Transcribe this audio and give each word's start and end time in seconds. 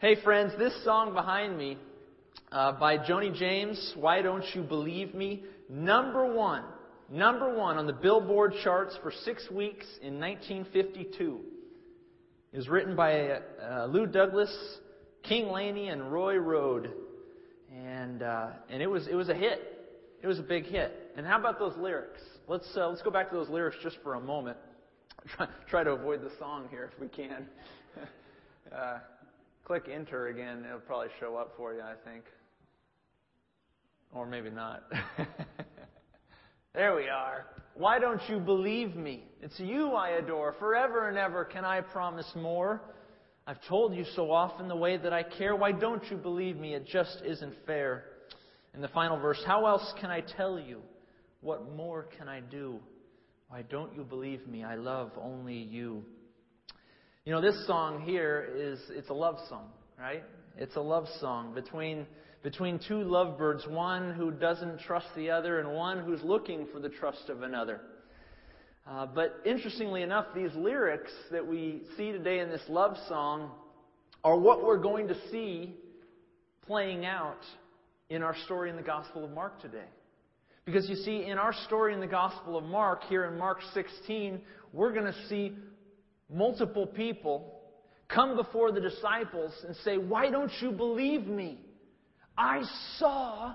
Hey, 0.00 0.16
friends, 0.24 0.54
this 0.56 0.72
song 0.82 1.12
behind 1.12 1.58
me 1.58 1.76
uh, 2.50 2.72
by 2.72 2.96
Joni 2.96 3.34
James, 3.34 3.92
Why 3.96 4.22
Don't 4.22 4.46
You 4.54 4.62
Believe 4.62 5.14
Me? 5.14 5.42
Number 5.68 6.24
one. 6.24 6.64
Number 7.10 7.54
one 7.54 7.76
on 7.76 7.86
the 7.86 7.92
Billboard 7.92 8.54
charts 8.64 8.98
for 9.02 9.12
six 9.12 9.50
weeks 9.50 9.84
in 10.00 10.18
1952. 10.18 11.40
It 12.50 12.56
was 12.56 12.66
written 12.70 12.96
by 12.96 13.28
uh, 13.28 13.88
Lew 13.90 14.06
Douglas, 14.06 14.50
King 15.22 15.48
Laney, 15.48 15.88
and 15.88 16.10
Roy 16.10 16.36
Rodde. 16.36 16.90
And, 17.70 18.22
uh, 18.22 18.52
and 18.70 18.80
it, 18.80 18.88
was, 18.88 19.06
it 19.06 19.14
was 19.14 19.28
a 19.28 19.34
hit. 19.34 19.86
It 20.22 20.26
was 20.26 20.38
a 20.38 20.42
big 20.42 20.64
hit. 20.64 21.12
And 21.18 21.26
how 21.26 21.38
about 21.38 21.58
those 21.58 21.76
lyrics? 21.76 22.22
Let's, 22.48 22.74
uh, 22.74 22.88
let's 22.88 23.02
go 23.02 23.10
back 23.10 23.28
to 23.28 23.36
those 23.36 23.50
lyrics 23.50 23.76
just 23.82 23.98
for 24.02 24.14
a 24.14 24.20
moment. 24.20 24.56
Try, 25.36 25.46
try 25.68 25.84
to 25.84 25.90
avoid 25.90 26.22
the 26.22 26.30
song 26.38 26.68
here 26.70 26.90
if 26.90 26.98
we 26.98 27.08
can. 27.08 27.44
click 29.70 29.88
enter 29.88 30.26
again. 30.26 30.64
It'll 30.66 30.80
probably 30.80 31.10
show 31.20 31.36
up 31.36 31.52
for 31.56 31.72
you, 31.72 31.80
I 31.80 31.94
think. 32.04 32.24
Or 34.12 34.26
maybe 34.26 34.50
not. 34.50 34.82
there 36.74 36.96
we 36.96 37.08
are. 37.08 37.46
Why 37.74 38.00
don't 38.00 38.20
you 38.28 38.40
believe 38.40 38.96
me? 38.96 39.22
It's 39.40 39.60
you 39.60 39.92
I 39.92 40.18
adore. 40.18 40.56
Forever 40.58 41.08
and 41.08 41.16
ever 41.16 41.44
can 41.44 41.64
I 41.64 41.82
promise 41.82 42.28
more. 42.34 42.82
I've 43.46 43.64
told 43.68 43.94
you 43.94 44.04
so 44.16 44.32
often 44.32 44.66
the 44.66 44.74
way 44.74 44.96
that 44.96 45.12
I 45.12 45.22
care. 45.22 45.54
Why 45.54 45.70
don't 45.70 46.02
you 46.10 46.16
believe 46.16 46.56
me? 46.56 46.74
It 46.74 46.88
just 46.88 47.22
isn't 47.24 47.54
fair. 47.64 48.06
In 48.74 48.80
the 48.80 48.88
final 48.88 49.20
verse, 49.20 49.40
how 49.46 49.66
else 49.66 49.94
can 50.00 50.10
I 50.10 50.20
tell 50.20 50.58
you? 50.58 50.80
What 51.42 51.76
more 51.76 52.08
can 52.18 52.28
I 52.28 52.40
do? 52.40 52.80
Why 53.46 53.62
don't 53.62 53.94
you 53.94 54.02
believe 54.02 54.48
me? 54.48 54.64
I 54.64 54.74
love 54.74 55.12
only 55.16 55.58
you. 55.58 56.02
You 57.30 57.36
know, 57.36 57.42
this 57.42 57.64
song 57.64 58.00
here 58.00 58.48
is 58.56 58.80
it's 58.90 59.08
a 59.08 59.14
love 59.14 59.38
song, 59.48 59.68
right? 59.96 60.24
It's 60.58 60.74
a 60.74 60.80
love 60.80 61.06
song 61.20 61.54
between 61.54 62.04
between 62.42 62.80
two 62.88 63.04
lovebirds, 63.04 63.68
one 63.68 64.14
who 64.14 64.32
doesn't 64.32 64.80
trust 64.80 65.06
the 65.14 65.30
other 65.30 65.60
and 65.60 65.72
one 65.72 66.00
who's 66.00 66.20
looking 66.24 66.66
for 66.72 66.80
the 66.80 66.88
trust 66.88 67.28
of 67.28 67.42
another. 67.42 67.82
Uh, 68.84 69.06
but 69.06 69.36
interestingly 69.46 70.02
enough, 70.02 70.26
these 70.34 70.52
lyrics 70.56 71.12
that 71.30 71.46
we 71.46 71.82
see 71.96 72.10
today 72.10 72.40
in 72.40 72.48
this 72.48 72.64
love 72.68 72.96
song 73.08 73.52
are 74.24 74.36
what 74.36 74.64
we're 74.64 74.82
going 74.82 75.06
to 75.06 75.16
see 75.30 75.76
playing 76.66 77.06
out 77.06 77.44
in 78.08 78.24
our 78.24 78.34
story 78.44 78.70
in 78.70 78.76
the 78.76 78.82
Gospel 78.82 79.24
of 79.24 79.30
Mark 79.30 79.62
today. 79.62 79.86
Because 80.64 80.90
you 80.90 80.96
see, 80.96 81.26
in 81.26 81.38
our 81.38 81.54
story 81.66 81.94
in 81.94 82.00
the 82.00 82.08
Gospel 82.08 82.58
of 82.58 82.64
Mark, 82.64 83.04
here 83.04 83.26
in 83.26 83.38
Mark 83.38 83.60
16, 83.72 84.40
we're 84.72 84.92
going 84.92 85.06
to 85.06 85.28
see 85.28 85.52
multiple 86.32 86.86
people 86.86 87.60
come 88.08 88.36
before 88.36 88.72
the 88.72 88.80
disciples 88.80 89.52
and 89.66 89.74
say, 89.76 89.98
Why 89.98 90.30
don't 90.30 90.52
you 90.60 90.70
believe 90.70 91.26
me? 91.26 91.60
I 92.36 92.62
saw 92.98 93.54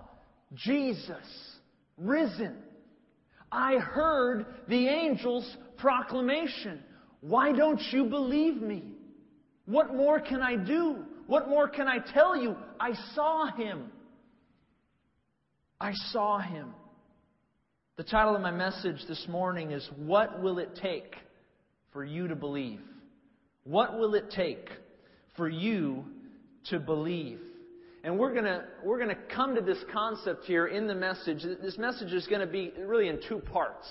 Jesus 0.54 1.56
risen. 1.98 2.56
I 3.52 3.76
heard 3.76 4.46
the 4.68 4.88
angel's 4.88 5.58
proclamation. 5.78 6.84
Why 7.22 7.52
don't 7.52 7.82
you 7.92 8.06
believe 8.06 8.62
me? 8.62 8.84
What 9.66 9.96
more 9.96 10.20
can 10.20 10.42
I 10.42 10.56
do? 10.56 10.98
What 11.28 11.50
more 11.50 11.68
can 11.68 11.88
I 11.88 11.98
tell 12.14 12.36
you? 12.36 12.56
I 12.80 12.92
saw 13.16 13.48
him. 13.56 13.92
I 15.80 15.94
saw 16.12 16.40
him. 16.40 16.74
The 17.98 18.04
title 18.04 18.36
of 18.36 18.42
my 18.42 18.52
message 18.52 19.00
this 19.08 19.26
morning 19.28 19.72
is 19.72 19.90
What 19.98 20.42
Will 20.42 20.60
It 20.60 20.78
Take 20.82 21.16
for 21.96 22.04
You 22.04 22.28
to 22.28 22.36
Believe? 22.36 22.82
What 23.64 23.98
will 23.98 24.16
it 24.16 24.30
take 24.30 24.68
for 25.38 25.48
you 25.48 26.04
to 26.66 26.78
believe? 26.78 27.40
And 28.04 28.20
we're 28.20 28.34
going 28.34 28.62
we're 28.84 29.08
to 29.08 29.16
come 29.34 29.56
to 29.56 29.62
this 29.62 29.78
concept 29.94 30.44
here 30.44 30.68
in 30.68 30.88
the 30.88 30.94
message. 30.94 31.42
This 31.62 31.78
message 31.78 32.12
is 32.12 32.28
going 32.28 32.42
to 32.42 32.48
be 32.48 32.74
really 32.78 33.08
in 33.08 33.20
two 33.30 33.40
parts. 33.40 33.88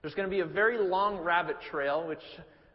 There's 0.00 0.14
going 0.14 0.26
to 0.26 0.34
be 0.34 0.40
a 0.40 0.46
very 0.46 0.78
long 0.78 1.18
rabbit 1.18 1.58
trail, 1.70 2.08
which 2.08 2.22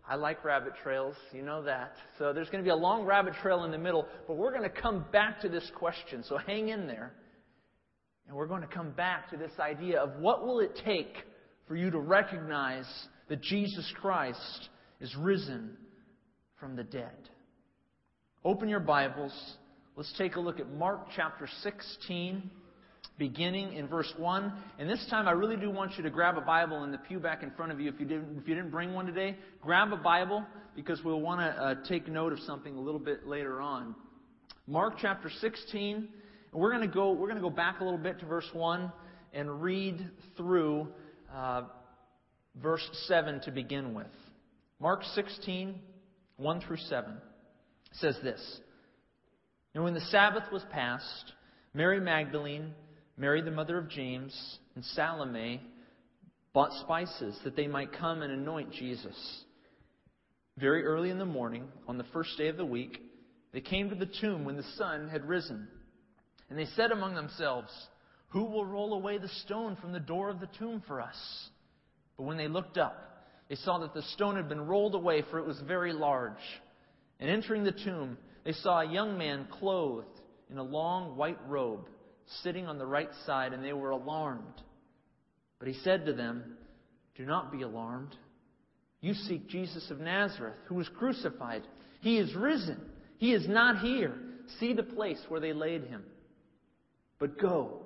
I 0.08 0.16
like 0.16 0.46
rabbit 0.46 0.74
trails, 0.84 1.16
you 1.34 1.42
know 1.42 1.64
that. 1.64 1.96
So 2.20 2.32
there's 2.32 2.50
going 2.50 2.64
to 2.64 2.68
be 2.68 2.72
a 2.72 2.76
long 2.76 3.06
rabbit 3.06 3.34
trail 3.42 3.64
in 3.64 3.72
the 3.72 3.78
middle, 3.80 4.08
but 4.28 4.38
we're 4.38 4.52
going 4.52 4.70
to 4.70 4.82
come 4.82 5.04
back 5.12 5.42
to 5.42 5.50
this 5.50 5.70
question. 5.76 6.24
So 6.30 6.38
hang 6.38 6.70
in 6.70 6.86
there. 6.86 7.12
And 8.28 8.38
we're 8.38 8.46
going 8.46 8.62
to 8.62 8.68
come 8.68 8.92
back 8.92 9.32
to 9.32 9.38
this 9.38 9.52
idea 9.60 10.00
of 10.00 10.20
what 10.20 10.46
will 10.46 10.60
it 10.60 10.80
take 10.86 11.16
for 11.68 11.76
you 11.76 11.90
to 11.90 12.00
recognize 12.00 12.86
that 13.30 13.42
Jesus 13.42 13.92
Christ 14.02 14.70
is 15.00 15.16
risen 15.16 15.78
from 16.60 16.76
the 16.76 16.84
dead. 16.84 17.30
Open 18.44 18.68
your 18.68 18.80
Bibles 18.80 19.34
Let's 20.00 20.14
take 20.18 20.38
a 20.38 20.40
look 20.40 20.62
at 20.62 20.72
Mark 20.72 21.08
chapter 21.14 21.46
16, 21.62 22.50
beginning 23.18 23.74
in 23.74 23.86
verse 23.90 24.10
1. 24.16 24.54
And 24.78 24.90
this 24.90 25.06
time, 25.10 25.28
I 25.28 25.32
really 25.32 25.58
do 25.58 25.70
want 25.70 25.98
you 25.98 26.04
to 26.04 26.10
grab 26.10 26.38
a 26.38 26.42
Bible 26.42 26.86
in 26.86 26.92
the 26.94 26.98
pew 26.98 27.20
back 27.20 27.44
in 27.44 27.52
front 27.52 27.74
of 27.74 27.82
you. 27.82 27.90
If 27.90 28.00
you 28.00 28.06
didn't, 28.06 28.40
if 28.42 28.48
you 28.48 28.56
didn't 28.56 28.72
bring 28.72 28.94
one 28.94 29.08
today, 29.08 29.36
grab 29.62 29.92
a 29.92 29.98
Bible 29.98 30.46
because 30.74 31.04
we'll 31.04 31.20
want 31.20 31.42
to 31.42 31.62
uh, 31.62 31.76
take 31.90 32.08
note 32.08 32.32
of 32.32 32.40
something 32.48 32.78
a 32.78 32.80
little 32.80 33.02
bit 33.02 33.28
later 33.28 33.60
on. 33.60 33.94
Mark 34.68 34.94
chapter 35.02 35.30
16, 35.42 35.96
and 35.96 36.08
we're 36.54 36.72
going 36.72 36.88
to 36.88 36.96
go. 36.96 37.12
We're 37.12 37.28
going 37.28 37.36
to 37.36 37.42
go 37.42 37.50
back 37.50 37.82
a 37.82 37.84
little 37.84 38.00
bit 38.00 38.22
to 38.22 38.26
verse 38.26 38.48
1 38.54 38.90
and 39.34 39.62
read 39.62 40.10
through 40.38 40.88
uh, 41.36 41.64
verse 42.62 42.88
7 43.08 43.42
to 43.42 43.52
begin 43.52 43.94
with. 43.94 44.08
Mark 44.80 45.04
16, 45.16 45.76
1 46.38 46.62
through 46.62 46.78
7 46.78 47.14
says 47.94 48.18
this. 48.24 48.60
And 49.74 49.84
when 49.84 49.94
the 49.94 50.02
Sabbath 50.02 50.52
was 50.52 50.64
past, 50.72 51.34
Mary 51.74 52.00
Magdalene, 52.00 52.74
Mary 53.18 53.42
the 53.42 53.52
mother 53.52 53.78
of 53.78 53.90
James, 53.90 54.58
and 54.76 54.84
Salome 54.84 55.62
bought 56.54 56.72
spices 56.82 57.38
that 57.44 57.56
they 57.56 57.68
might 57.68 57.94
come 57.94 58.22
and 58.22 58.32
anoint 58.32 58.72
Jesus. 58.72 59.44
Very 60.58 60.84
early 60.84 61.10
in 61.10 61.20
the 61.20 61.26
morning, 61.26 61.68
on 61.88 61.98
the 61.98 62.06
first 62.12 62.38
day 62.38 62.48
of 62.48 62.58
the 62.58 62.66
week, 62.66 63.00
they 63.54 63.62
came 63.62 63.90
to 63.90 63.96
the 63.96 64.10
tomb 64.20 64.46
when 64.46 64.58
the 64.58 64.64
sun 64.78 65.10
had 65.10 65.28
risen. 65.28 65.68
And 66.50 66.58
they 66.58 66.68
said 66.76 66.92
among 66.92 67.16
themselves, 67.16 67.70
Who 68.30 68.46
will 68.46 68.66
roll 68.66 68.94
away 68.94 69.18
the 69.18 69.30
stone 69.46 69.76
from 69.76 69.92
the 69.92 70.00
door 70.00 70.30
of 70.30 70.40
the 70.40 70.50
tomb 70.58 70.82
for 70.88 71.02
us? 71.02 71.18
But 72.20 72.26
when 72.26 72.38
they 72.38 72.50
looked 72.50 72.78
up, 72.78 73.24
they 73.48 73.56
saw 73.56 73.78
that 73.78 73.94
the 73.94 74.02
stone 74.02 74.36
had 74.36 74.50
been 74.50 74.68
rolled 74.68 74.94
away, 74.94 75.24
for 75.32 75.40
it 75.40 75.46
was 75.46 75.58
very 75.62 75.94
large. 75.94 76.34
And 77.18 77.30
entering 77.30 77.64
the 77.64 77.72
tomb, 77.72 78.18
they 78.44 78.52
saw 78.52 78.82
a 78.82 78.92
young 78.92 79.18
man 79.18 79.48
clothed 79.50 80.20
in 80.52 80.58
a 80.58 80.64
long 80.64 81.16
white 81.16 81.40
robe 81.48 81.88
sitting 82.44 82.68
on 82.68 82.78
the 82.78 82.86
right 82.86 83.10
side, 83.26 83.54
and 83.54 83.64
they 83.64 83.72
were 83.72 83.92
alarmed. 83.92 84.62
But 85.60 85.70
he 85.70 85.76
said 85.76 86.08
to 86.08 86.14
them, 86.14 86.58
Do 87.16 87.26
not 87.26 87.54
be 87.54 87.62
alarmed. 87.62 88.18
You 89.00 89.14
seek 89.14 89.48
Jesus 89.48 89.90
of 89.90 90.02
Nazareth, 90.02 90.58
who 90.66 90.76
was 90.76 90.90
crucified. 90.90 91.64
He 92.02 92.18
is 92.18 92.36
risen. 92.36 92.82
He 93.18 93.32
is 93.32 93.48
not 93.48 93.80
here. 93.80 94.14
See 94.60 94.74
the 94.74 94.84
place 94.84 95.22
where 95.30 95.40
they 95.40 95.54
laid 95.54 95.86
him. 95.86 96.04
But 97.18 97.40
go, 97.40 97.82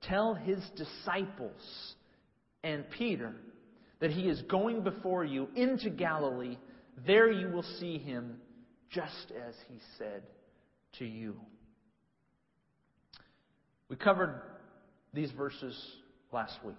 tell 0.00 0.32
his 0.32 0.58
disciples 0.74 1.94
and 2.64 2.88
Peter 2.90 3.34
that 4.00 4.10
he 4.10 4.28
is 4.28 4.42
going 4.42 4.82
before 4.82 5.24
you 5.24 5.48
into 5.54 5.90
Galilee. 5.90 6.56
There 7.06 7.30
you 7.30 7.48
will 7.48 7.64
see 7.78 7.98
him 7.98 8.36
just 8.90 9.32
as 9.46 9.54
he 9.68 9.78
said 9.98 10.22
to 10.98 11.04
you. 11.04 11.36
We 13.88 13.96
covered 13.96 14.40
these 15.14 15.30
verses 15.32 15.76
last 16.32 16.58
week. 16.64 16.76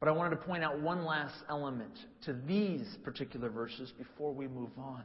But 0.00 0.08
I 0.08 0.12
wanted 0.12 0.30
to 0.30 0.42
point 0.44 0.64
out 0.64 0.80
one 0.80 1.04
last 1.04 1.36
element 1.48 1.96
to 2.24 2.32
these 2.32 2.84
particular 3.04 3.48
verses 3.48 3.92
before 3.96 4.32
we 4.32 4.48
move 4.48 4.70
on. 4.76 5.02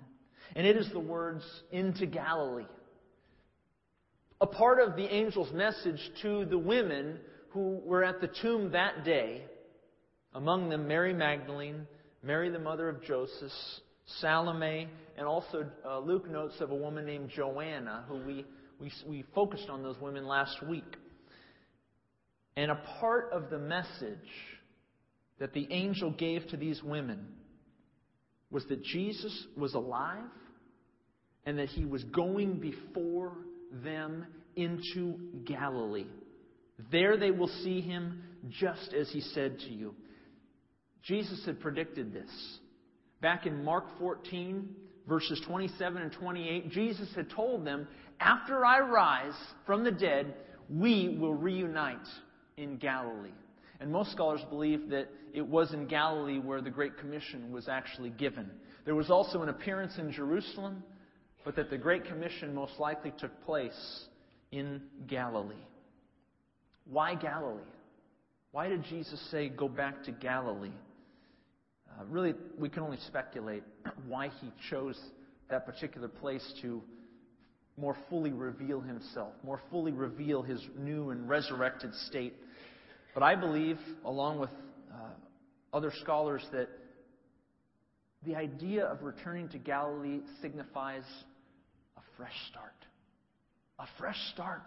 And 0.55 0.65
it 0.65 0.75
is 0.75 0.89
the 0.91 0.99
words, 0.99 1.43
into 1.71 2.05
Galilee. 2.05 2.65
A 4.39 4.47
part 4.47 4.79
of 4.79 4.95
the 4.95 5.03
angel's 5.03 5.51
message 5.51 5.99
to 6.21 6.45
the 6.45 6.57
women 6.57 7.19
who 7.49 7.79
were 7.85 8.03
at 8.03 8.21
the 8.21 8.29
tomb 8.41 8.71
that 8.71 9.03
day, 9.03 9.43
among 10.37 10.69
them 10.69 10.87
Mary 10.87 11.13
Magdalene, 11.13 11.87
Mary 12.21 12.51
the 12.51 12.59
mother 12.59 12.87
of 12.87 13.03
Joseph, 13.03 13.51
Salome, 14.21 14.87
and 15.17 15.27
also 15.27 15.65
uh, 15.83 15.97
Luke 15.97 16.29
notes 16.29 16.53
of 16.61 16.69
a 16.69 16.75
woman 16.75 17.07
named 17.07 17.31
Joanna, 17.35 18.05
who 18.07 18.17
we, 18.17 18.45
we, 18.79 18.91
we 19.07 19.25
focused 19.33 19.67
on 19.67 19.81
those 19.81 19.99
women 19.99 20.27
last 20.27 20.55
week. 20.69 20.95
And 22.55 22.69
a 22.69 22.79
part 22.99 23.31
of 23.33 23.49
the 23.49 23.57
message 23.57 24.17
that 25.39 25.53
the 25.53 25.67
angel 25.71 26.11
gave 26.11 26.47
to 26.49 26.57
these 26.57 26.83
women 26.83 27.27
was 28.51 28.63
that 28.69 28.83
Jesus 28.83 29.47
was 29.57 29.73
alive 29.73 30.23
and 31.47 31.57
that 31.57 31.69
he 31.69 31.83
was 31.83 32.03
going 32.03 32.59
before 32.59 33.33
them 33.83 34.27
into 34.55 35.17
Galilee. 35.45 36.05
There 36.91 37.17
they 37.17 37.31
will 37.31 37.49
see 37.63 37.81
him 37.81 38.21
just 38.49 38.93
as 38.93 39.09
he 39.09 39.21
said 39.21 39.57
to 39.61 39.69
you. 39.69 39.95
Jesus 41.03 41.45
had 41.45 41.59
predicted 41.59 42.13
this. 42.13 42.29
Back 43.21 43.45
in 43.45 43.63
Mark 43.63 43.85
14, 43.97 44.67
verses 45.07 45.41
27 45.47 46.01
and 46.01 46.11
28, 46.11 46.69
Jesus 46.69 47.09
had 47.15 47.29
told 47.29 47.65
them, 47.65 47.87
After 48.19 48.65
I 48.65 48.79
rise 48.79 49.37
from 49.65 49.83
the 49.83 49.91
dead, 49.91 50.35
we 50.69 51.17
will 51.19 51.33
reunite 51.33 52.07
in 52.57 52.77
Galilee. 52.77 53.31
And 53.79 53.91
most 53.91 54.11
scholars 54.11 54.41
believe 54.49 54.89
that 54.89 55.07
it 55.33 55.45
was 55.45 55.73
in 55.73 55.87
Galilee 55.87 56.39
where 56.39 56.61
the 56.61 56.69
Great 56.69 56.97
Commission 56.97 57.51
was 57.51 57.67
actually 57.67 58.09
given. 58.09 58.49
There 58.85 58.95
was 58.95 59.09
also 59.09 59.43
an 59.43 59.49
appearance 59.49 59.97
in 59.97 60.11
Jerusalem, 60.11 60.83
but 61.45 61.55
that 61.55 61.69
the 61.69 61.77
Great 61.77 62.05
Commission 62.05 62.53
most 62.53 62.79
likely 62.79 63.13
took 63.19 63.43
place 63.45 64.05
in 64.51 64.81
Galilee. 65.07 65.55
Why 66.89 67.15
Galilee? 67.15 67.61
Why 68.51 68.67
did 68.69 68.83
Jesus 68.83 69.19
say, 69.31 69.49
go 69.49 69.67
back 69.67 70.03
to 70.03 70.11
Galilee? 70.11 70.71
Uh, 71.89 72.05
really, 72.05 72.33
we 72.57 72.69
can 72.69 72.83
only 72.83 72.97
speculate 73.07 73.63
why 74.07 74.29
he 74.41 74.51
chose 74.69 74.99
that 75.49 75.65
particular 75.65 76.07
place 76.07 76.43
to 76.61 76.81
more 77.77 77.95
fully 78.09 78.31
reveal 78.31 78.81
himself, 78.81 79.33
more 79.43 79.61
fully 79.69 79.91
reveal 79.91 80.41
his 80.41 80.61
new 80.77 81.11
and 81.11 81.29
resurrected 81.29 81.93
state. 82.07 82.33
But 83.13 83.23
I 83.23 83.35
believe, 83.35 83.77
along 84.03 84.39
with 84.39 84.49
uh, 84.91 85.09
other 85.73 85.91
scholars, 86.01 86.43
that 86.51 86.69
the 88.25 88.35
idea 88.35 88.85
of 88.85 89.03
returning 89.03 89.47
to 89.49 89.57
Galilee 89.57 90.21
signifies 90.41 91.03
a 91.97 92.01
fresh 92.17 92.33
start. 92.49 92.73
A 93.79 93.85
fresh 93.99 94.17
start. 94.33 94.63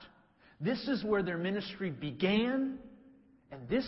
This 0.61 0.87
is 0.87 1.03
where 1.03 1.23
their 1.23 1.39
ministry 1.39 1.91
began, 1.91 2.79
and 3.53 3.69
this 3.69 3.87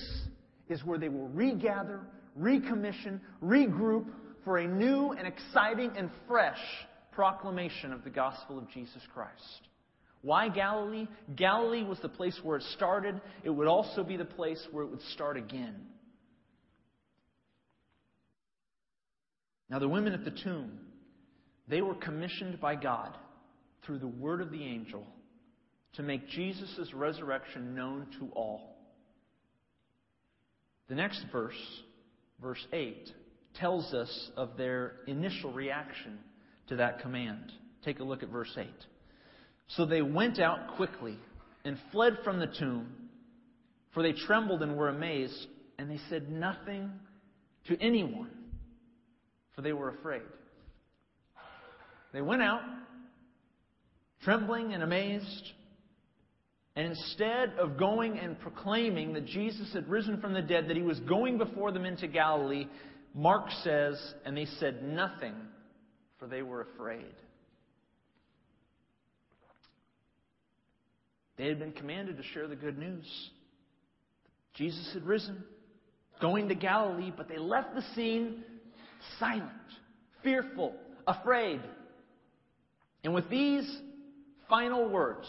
is 0.69 0.85
where 0.85 0.99
they 0.99 1.09
will 1.09 1.29
regather, 1.29 2.01
recommission, 2.39 3.21
regroup 3.43 4.07
for 4.45 4.59
a 4.59 4.67
new 4.67 5.13
and 5.13 5.27
exciting 5.27 5.93
and 5.97 6.11
fresh 6.27 6.61
proclamation 7.13 7.93
of 7.93 8.05
the 8.05 8.11
gospel 8.11 8.59
of 8.59 8.69
Jesus 8.71 9.03
Christ. 9.13 9.69
Why 10.23 10.49
Galilee? 10.49 11.09
Galilee 11.35 11.85
was 11.85 11.99
the 12.01 12.09
place 12.09 12.39
where 12.43 12.57
it 12.57 12.65
started. 12.75 13.21
It 13.43 13.51
would 13.51 13.67
also 13.67 14.05
be 14.05 14.17
the 14.17 14.25
place 14.25 14.65
where 14.71 14.85
it 14.85 14.91
would 14.91 15.03
start 15.13 15.37
again. 15.37 15.75
Now, 19.69 19.79
the 19.79 19.89
women 19.89 20.13
at 20.13 20.25
the 20.25 20.31
tomb, 20.31 20.79
they 21.67 21.81
were 21.81 21.95
commissioned 21.95 22.61
by 22.61 22.77
God 22.77 23.17
through 23.85 23.99
the 23.99 24.07
word 24.07 24.41
of 24.41 24.51
the 24.51 24.63
angel 24.63 25.07
to 25.95 26.03
make 26.03 26.29
Jesus' 26.29 26.93
resurrection 26.95 27.75
known 27.75 28.07
to 28.19 28.29
all. 28.35 28.72
The 30.93 30.97
next 30.97 31.25
verse, 31.33 31.57
verse 32.43 32.67
8, 32.71 33.11
tells 33.55 33.95
us 33.95 34.31
of 34.37 34.59
their 34.59 34.97
initial 35.07 35.51
reaction 35.51 36.19
to 36.69 36.77
that 36.77 37.01
command. 37.01 37.51
Take 37.83 38.01
a 38.01 38.05
look 38.05 38.23
at 38.23 38.29
verse 38.29 38.55
8. 38.55 38.67
So 39.69 39.87
they 39.87 40.03
went 40.03 40.39
out 40.39 40.77
quickly 40.77 41.17
and 41.65 41.79
fled 41.93 42.19
from 42.25 42.41
the 42.41 42.47
tomb, 42.47 42.89
for 43.95 44.03
they 44.03 44.13
trembled 44.13 44.61
and 44.61 44.77
were 44.77 44.91
amazed, 44.91 45.47
and 45.79 45.91
they 45.91 45.99
said 46.11 46.31
nothing 46.31 46.91
to 47.69 47.81
anyone, 47.81 48.29
for 49.55 49.63
they 49.63 49.73
were 49.73 49.89
afraid. 49.89 50.21
They 52.13 52.21
went 52.21 52.43
out, 52.43 52.65
trembling 54.25 54.75
and 54.75 54.83
amazed, 54.83 55.53
and 56.75 56.87
instead 56.87 57.51
of 57.59 57.77
going 57.77 58.19
and 58.19 58.39
proclaiming 58.41 59.13
that 59.13 59.27
Jesus 59.27 59.73
had 59.75 59.89
risen 59.89 60.21
from 60.21 60.33
the 60.33 60.41
dead, 60.41 60.69
that 60.69 60.77
he 60.77 60.83
was 60.83 60.99
going 61.01 61.37
before 61.37 61.71
them 61.71 61.85
into 61.85 62.07
Galilee, 62.07 62.67
Mark 63.15 63.51
says, 63.63 64.01
and 64.25 64.37
they 64.37 64.47
said 64.59 64.83
nothing, 64.83 65.35
for 66.19 66.27
they 66.27 66.43
were 66.43 66.63
afraid. 66.63 67.15
They 71.37 71.47
had 71.47 71.59
been 71.59 71.73
commanded 71.73 72.17
to 72.17 72.23
share 72.23 72.47
the 72.47 72.57
good 72.57 72.79
news. 72.79 73.05
Jesus 74.55 74.91
had 74.95 75.05
risen, 75.05 75.45
going 76.21 76.49
to 76.49 76.55
Galilee, 76.55 77.13
but 77.15 77.29
they 77.29 77.39
left 77.39 77.75
the 77.75 77.83
scene 77.95 78.45
silent, 79.19 79.51
fearful, 80.23 80.75
afraid. 81.07 81.61
And 83.05 83.13
with 83.13 83.29
these 83.29 83.69
final 84.49 84.89
words, 84.89 85.27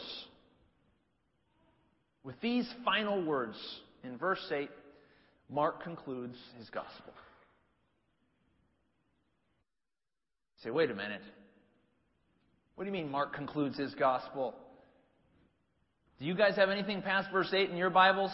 with 2.23 2.39
these 2.41 2.67
final 2.85 3.23
words 3.23 3.57
in 4.03 4.17
verse 4.17 4.45
8, 4.51 4.69
Mark 5.49 5.83
concludes 5.83 6.37
his 6.57 6.69
gospel. 6.69 7.13
Say, 10.63 10.69
wait 10.69 10.89
a 10.89 10.95
minute. 10.95 11.21
What 12.75 12.85
do 12.85 12.87
you 12.87 12.93
mean 12.93 13.11
Mark 13.11 13.33
concludes 13.33 13.77
his 13.77 13.93
gospel? 13.95 14.55
Do 16.19 16.25
you 16.25 16.35
guys 16.35 16.55
have 16.55 16.69
anything 16.69 17.01
past 17.01 17.29
verse 17.31 17.51
8 17.53 17.69
in 17.69 17.77
your 17.77 17.89
Bibles? 17.89 18.31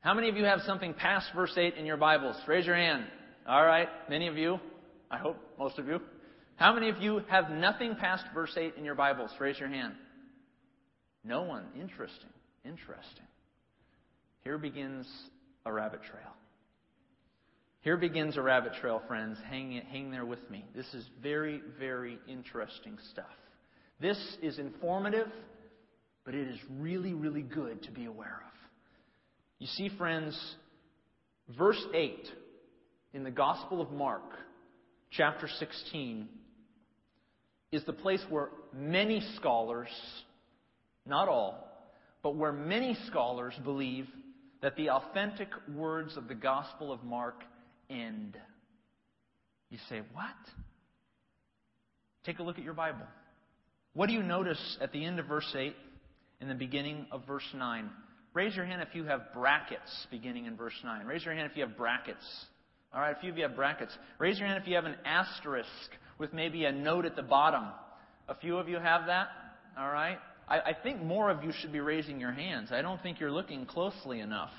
How 0.00 0.14
many 0.14 0.28
of 0.28 0.36
you 0.36 0.44
have 0.44 0.60
something 0.66 0.94
past 0.94 1.26
verse 1.34 1.52
8 1.56 1.76
in 1.76 1.86
your 1.86 1.96
Bibles? 1.96 2.36
Raise 2.46 2.66
your 2.66 2.76
hand. 2.76 3.04
All 3.46 3.64
right, 3.64 3.88
many 4.10 4.26
of 4.26 4.36
you. 4.36 4.58
I 5.10 5.18
hope 5.18 5.36
most 5.58 5.78
of 5.78 5.86
you. 5.86 6.00
How 6.56 6.74
many 6.74 6.88
of 6.88 6.98
you 6.98 7.22
have 7.28 7.50
nothing 7.50 7.94
past 7.94 8.24
verse 8.34 8.52
8 8.56 8.74
in 8.76 8.84
your 8.84 8.94
Bibles? 8.96 9.30
Raise 9.38 9.58
your 9.58 9.68
hand. 9.68 9.94
No 11.24 11.42
one. 11.42 11.64
Interesting. 11.74 12.30
Interesting. 12.64 13.26
Here 14.42 14.58
begins 14.58 15.06
a 15.66 15.72
rabbit 15.72 16.00
trail. 16.02 16.34
Here 17.80 17.96
begins 17.96 18.36
a 18.36 18.42
rabbit 18.42 18.72
trail, 18.80 19.00
friends. 19.06 19.38
Hang, 19.48 19.80
hang 19.90 20.10
there 20.10 20.26
with 20.26 20.50
me. 20.50 20.64
This 20.74 20.92
is 20.94 21.08
very, 21.22 21.62
very 21.78 22.18
interesting 22.28 22.98
stuff. 23.12 23.26
This 24.00 24.18
is 24.42 24.58
informative, 24.58 25.28
but 26.24 26.34
it 26.34 26.48
is 26.48 26.58
really, 26.78 27.14
really 27.14 27.42
good 27.42 27.82
to 27.84 27.90
be 27.90 28.04
aware 28.04 28.42
of. 28.44 28.58
You 29.58 29.66
see, 29.66 29.90
friends, 29.96 30.38
verse 31.56 31.82
8 31.94 32.28
in 33.14 33.24
the 33.24 33.30
Gospel 33.30 33.80
of 33.80 33.90
Mark, 33.90 34.22
chapter 35.10 35.48
16, 35.58 36.28
is 37.72 37.84
the 37.84 37.92
place 37.92 38.22
where 38.28 38.50
many 38.74 39.20
scholars, 39.36 39.88
not 41.08 41.28
all, 41.28 41.68
but 42.22 42.36
where 42.36 42.52
many 42.52 42.96
scholars 43.06 43.54
believe 43.64 44.06
that 44.62 44.76
the 44.76 44.90
authentic 44.90 45.48
words 45.74 46.16
of 46.16 46.28
the 46.28 46.34
Gospel 46.34 46.92
of 46.92 47.02
Mark 47.04 47.42
end. 47.88 48.36
You 49.70 49.78
say, 49.88 50.02
What? 50.12 50.26
Take 52.24 52.40
a 52.40 52.42
look 52.42 52.58
at 52.58 52.64
your 52.64 52.74
Bible. 52.74 53.06
What 53.94 54.08
do 54.08 54.12
you 54.12 54.22
notice 54.22 54.78
at 54.80 54.92
the 54.92 55.04
end 55.04 55.18
of 55.18 55.26
verse 55.26 55.50
8 55.56 55.74
and 56.40 56.50
the 56.50 56.54
beginning 56.54 57.06
of 57.10 57.26
verse 57.26 57.46
9? 57.54 57.90
Raise 58.34 58.54
your 58.54 58.64
hand 58.64 58.82
if 58.82 58.94
you 58.94 59.04
have 59.04 59.32
brackets 59.32 60.06
beginning 60.10 60.46
in 60.46 60.56
verse 60.56 60.74
9. 60.84 61.06
Raise 61.06 61.24
your 61.24 61.34
hand 61.34 61.50
if 61.50 61.56
you 61.56 61.64
have 61.64 61.76
brackets. 61.76 62.24
All 62.92 63.00
right, 63.00 63.16
a 63.16 63.20
few 63.20 63.30
of 63.30 63.36
you 63.36 63.44
have 63.44 63.56
brackets. 63.56 63.96
Raise 64.18 64.38
your 64.38 64.46
hand 64.46 64.60
if 64.60 64.68
you 64.68 64.76
have 64.76 64.84
an 64.84 64.96
asterisk 65.04 65.68
with 66.18 66.32
maybe 66.32 66.64
a 66.64 66.72
note 66.72 67.04
at 67.04 67.16
the 67.16 67.22
bottom. 67.22 67.64
A 68.28 68.34
few 68.34 68.58
of 68.58 68.68
you 68.68 68.78
have 68.78 69.06
that. 69.06 69.28
All 69.78 69.90
right. 69.90 70.18
I, 70.48 70.60
I 70.60 70.76
think 70.82 71.02
more 71.02 71.30
of 71.30 71.44
you 71.44 71.52
should 71.60 71.72
be 71.72 71.80
raising 71.80 72.20
your 72.20 72.32
hands. 72.32 72.70
I 72.72 72.82
don't 72.82 73.00
think 73.02 73.20
you're 73.20 73.32
looking 73.32 73.66
closely 73.66 74.20
enough. 74.20 74.50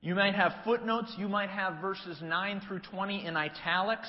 You 0.00 0.16
might 0.16 0.34
have 0.34 0.52
footnotes. 0.64 1.14
You 1.16 1.28
might 1.28 1.50
have 1.50 1.80
verses 1.80 2.18
9 2.20 2.62
through 2.66 2.80
20 2.80 3.24
in 3.24 3.36
italics. 3.36 4.08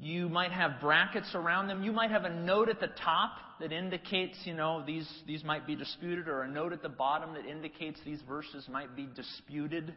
You 0.00 0.28
might 0.28 0.52
have 0.52 0.80
brackets 0.80 1.34
around 1.34 1.66
them. 1.66 1.82
You 1.82 1.90
might 1.90 2.12
have 2.12 2.24
a 2.24 2.30
note 2.30 2.68
at 2.68 2.78
the 2.78 2.90
top 3.02 3.32
that 3.58 3.72
indicates, 3.72 4.36
you 4.44 4.54
know, 4.54 4.84
these, 4.86 5.08
these 5.26 5.42
might 5.42 5.66
be 5.66 5.74
disputed, 5.74 6.28
or 6.28 6.42
a 6.42 6.48
note 6.48 6.72
at 6.72 6.82
the 6.82 6.88
bottom 6.88 7.34
that 7.34 7.44
indicates 7.44 7.98
these 8.04 8.20
verses 8.28 8.68
might 8.70 8.94
be 8.94 9.08
disputed. 9.16 9.94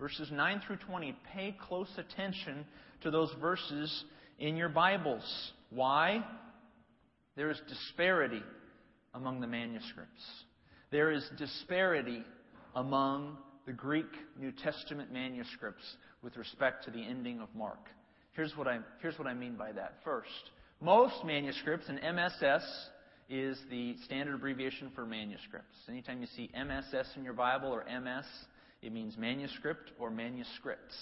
Verses 0.00 0.28
9 0.32 0.62
through 0.66 0.78
20. 0.88 1.16
Pay 1.32 1.56
close 1.68 1.90
attention 1.96 2.64
to 3.02 3.12
those 3.12 3.30
verses 3.40 4.04
in 4.40 4.56
your 4.56 4.68
Bibles. 4.68 5.22
Why? 5.70 6.24
There 7.36 7.50
is 7.50 7.60
disparity 7.68 8.42
among 9.14 9.40
the 9.40 9.46
manuscripts. 9.46 10.22
There 10.90 11.10
is 11.10 11.28
disparity 11.36 12.22
among 12.74 13.36
the 13.66 13.72
Greek 13.72 14.10
New 14.38 14.52
Testament 14.52 15.12
manuscripts 15.12 15.84
with 16.22 16.36
respect 16.36 16.84
to 16.84 16.90
the 16.90 17.02
ending 17.02 17.40
of 17.40 17.48
Mark. 17.54 17.88
Here's 18.32 18.56
what 18.56 18.68
I, 18.68 18.78
here's 19.00 19.18
what 19.18 19.26
I 19.28 19.34
mean 19.34 19.56
by 19.56 19.72
that. 19.72 19.94
First, 20.04 20.28
most 20.80 21.24
manuscripts, 21.24 21.88
and 21.88 21.98
MSS 21.98 22.62
is 23.28 23.58
the 23.70 23.96
standard 24.04 24.34
abbreviation 24.34 24.90
for 24.94 25.06
manuscripts. 25.06 25.76
Anytime 25.88 26.20
you 26.20 26.26
see 26.36 26.50
MSS 26.54 27.06
in 27.16 27.24
your 27.24 27.32
Bible 27.32 27.68
or 27.68 27.84
MS, 27.84 28.26
it 28.82 28.92
means 28.92 29.16
manuscript 29.16 29.92
or 29.98 30.10
manuscripts. 30.10 30.94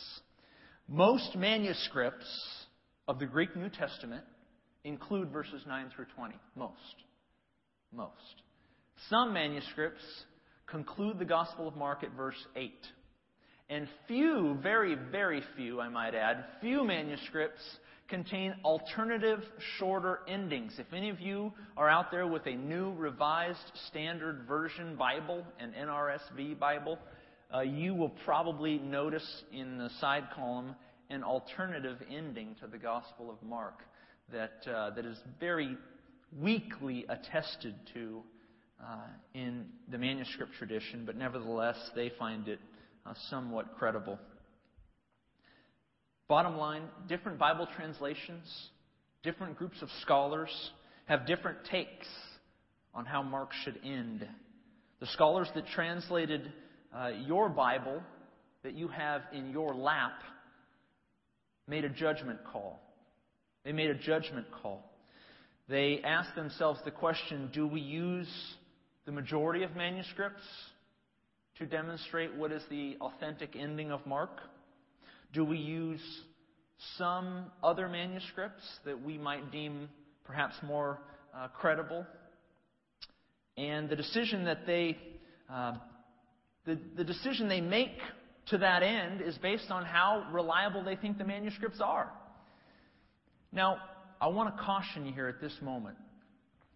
Most 0.89 1.35
manuscripts 1.35 2.29
of 3.09 3.19
the 3.19 3.27
Greek 3.27 3.57
New 3.57 3.71
Testament 3.71 4.25
include 4.85 5.31
verses 5.31 5.63
9 5.67 5.91
through 5.95 6.07
20. 6.17 6.35
Most. 6.57 6.75
Most. 7.93 8.43
Some 9.09 9.33
manuscripts 9.33 10.03
conclude 10.67 11.19
the 11.19 11.25
Gospel 11.25 11.69
of 11.69 11.77
Mark 11.77 12.03
at 12.03 12.13
verse 12.13 12.47
8. 12.57 12.73
And 13.69 13.89
few, 14.07 14.59
very, 14.63 14.97
very 15.11 15.43
few, 15.57 15.81
I 15.81 15.89
might 15.89 16.15
add, 16.15 16.45
few 16.61 16.85
manuscripts 16.85 17.63
contain 18.09 18.55
alternative, 18.65 19.41
shorter 19.79 20.21
endings. 20.29 20.75
If 20.79 20.93
any 20.93 21.09
of 21.09 21.21
you 21.21 21.53
are 21.77 21.89
out 21.89 22.11
there 22.11 22.27
with 22.27 22.47
a 22.47 22.55
new 22.55 22.93
Revised 22.93 23.73
Standard 23.89 24.45
Version 24.47 24.97
Bible, 24.97 25.47
an 25.59 25.73
NRSV 25.79 26.59
Bible, 26.59 26.99
uh, 27.55 27.61
you 27.61 27.95
will 27.95 28.13
probably 28.25 28.79
notice 28.79 29.45
in 29.53 29.79
the 29.79 29.89
side 30.01 30.25
column 30.35 30.75
an 31.09 31.23
alternative 31.23 31.99
ending 32.11 32.55
to 32.61 32.67
the 32.67 32.79
Gospel 32.79 33.31
of 33.31 33.43
Mark 33.43 33.79
that, 34.33 34.71
uh, 34.71 34.91
that 34.91 35.05
is 35.05 35.19
very 35.39 35.77
weakly 36.41 37.05
attested 37.09 37.75
to 37.95 38.23
uh, 38.83 38.97
in 39.35 39.67
the 39.91 39.99
manuscript 39.99 40.53
tradition, 40.59 41.05
but 41.07 41.17
nevertheless, 41.17 41.77
they 41.95 42.11
find 42.19 42.49
it 42.49 42.59
uh, 43.07 43.15
somewhat 43.31 43.77
credible. 43.79 44.19
Bottom 46.29 46.57
line 46.57 46.83
different 47.09 47.39
Bible 47.39 47.69
translations, 47.77 48.45
different 49.23 49.57
groups 49.57 49.83
of 49.83 49.89
scholars 50.01 50.51
have 51.05 51.27
different 51.27 51.59
takes 51.71 52.07
on 52.95 53.05
how 53.05 53.23
Mark 53.23 53.51
should 53.65 53.79
end. 53.85 54.27
The 55.01 55.07
scholars 55.09 55.49
that 55.55 55.67
translated 55.75 56.53
uh, 56.95 57.11
your 57.27 57.49
Bible 57.49 58.03
that 58.63 58.75
you 58.75 58.89
have 58.89 59.23
in 59.33 59.51
your 59.51 59.75
lap 59.75 60.13
made 61.69 61.85
a 61.85 61.89
judgment 61.89 62.41
call. 62.53 62.81
They 63.65 63.73
made 63.73 63.91
a 63.91 63.95
judgment 63.95 64.47
call. 64.63 64.91
They 65.69 66.01
asked 66.05 66.35
themselves 66.35 66.81
the 66.85 66.91
question 66.91 67.51
do 67.53 67.67
we 67.67 67.81
use 67.81 68.29
the 69.07 69.13
majority 69.13 69.63
of 69.63 69.75
manuscripts 69.77 70.43
to 71.59 71.67
demonstrate 71.67 72.35
what 72.35 72.53
is 72.53 72.63
the 72.71 72.97
authentic 73.01 73.57
ending 73.57 73.91
of 73.91 74.05
Mark? 74.07 74.41
Do 75.33 75.45
we 75.45 75.59
use 75.59 76.01
some 76.99 77.47
other 77.63 77.89
manuscripts 77.89 78.65
that 78.85 79.03
we 79.03 79.17
might 79.19 79.53
deem 79.53 79.89
perhaps 80.25 80.55
more 80.63 80.99
uh, 81.37 81.49
credible? 81.49 82.05
And 83.57 83.89
the 83.89 83.97
decision 83.97 84.45
that 84.45 84.67
they 84.67 84.99
uh, 85.53 85.75
the, 86.65 86.79
the 86.97 87.05
decision 87.05 87.49
they 87.49 87.61
make 87.61 87.99
to 88.47 88.59
that 88.59 88.83
end 88.83 89.21
is 89.21 89.37
based 89.39 89.71
on 89.71 89.85
how 89.85 90.27
reliable 90.33 90.85
they 90.85 90.97
think 90.97 91.19
the 91.19 91.25
manuscripts 91.25 91.81
are. 91.81 92.13
Now, 93.53 93.79
I 94.21 94.29
want 94.29 94.57
to 94.57 94.63
caution 94.63 95.05
you 95.05 95.13
here 95.13 95.29
at 95.29 95.41
this 95.41 95.55
moment. 95.61 95.97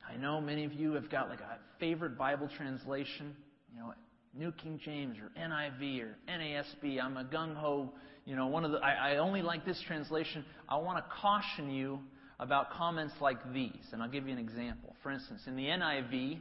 I 0.09 0.17
know 0.17 0.41
many 0.41 0.65
of 0.65 0.73
you 0.73 0.93
have 0.93 1.11
got 1.11 1.29
like 1.29 1.41
a 1.41 1.59
favorite 1.81 2.19
Bible 2.19 2.49
translation, 2.57 3.35
you 3.73 3.81
know, 3.81 3.95
New 4.35 4.53
King 4.53 4.79
James 4.85 5.17
or 5.19 5.31
NIV 5.41 6.03
or 6.03 6.17
NASB. 6.29 7.03
I'm 7.03 7.17
a 7.17 7.25
gung 7.25 7.57
ho, 7.57 7.93
you 8.27 8.37
know, 8.37 8.47
one 8.47 8.65
of 8.65 8.73
the, 8.73 8.79
I, 8.79 9.13
I 9.13 9.17
only 9.17 9.43
like 9.43 9.65
this 9.65 9.83
translation. 9.87 10.45
I 10.69 10.77
want 10.77 10.99
to 10.99 11.05
caution 11.21 11.71
you 11.71 12.01
about 12.39 12.71
comments 12.71 13.15
like 13.21 13.39
these, 13.55 13.73
and 13.93 14.03
I'll 14.03 14.11
give 14.11 14.27
you 14.27 14.33
an 14.33 14.39
example. 14.39 14.95
For 15.03 15.11
instance, 15.11 15.43
in 15.47 15.57
the 15.57 15.65
NIV, 15.65 16.39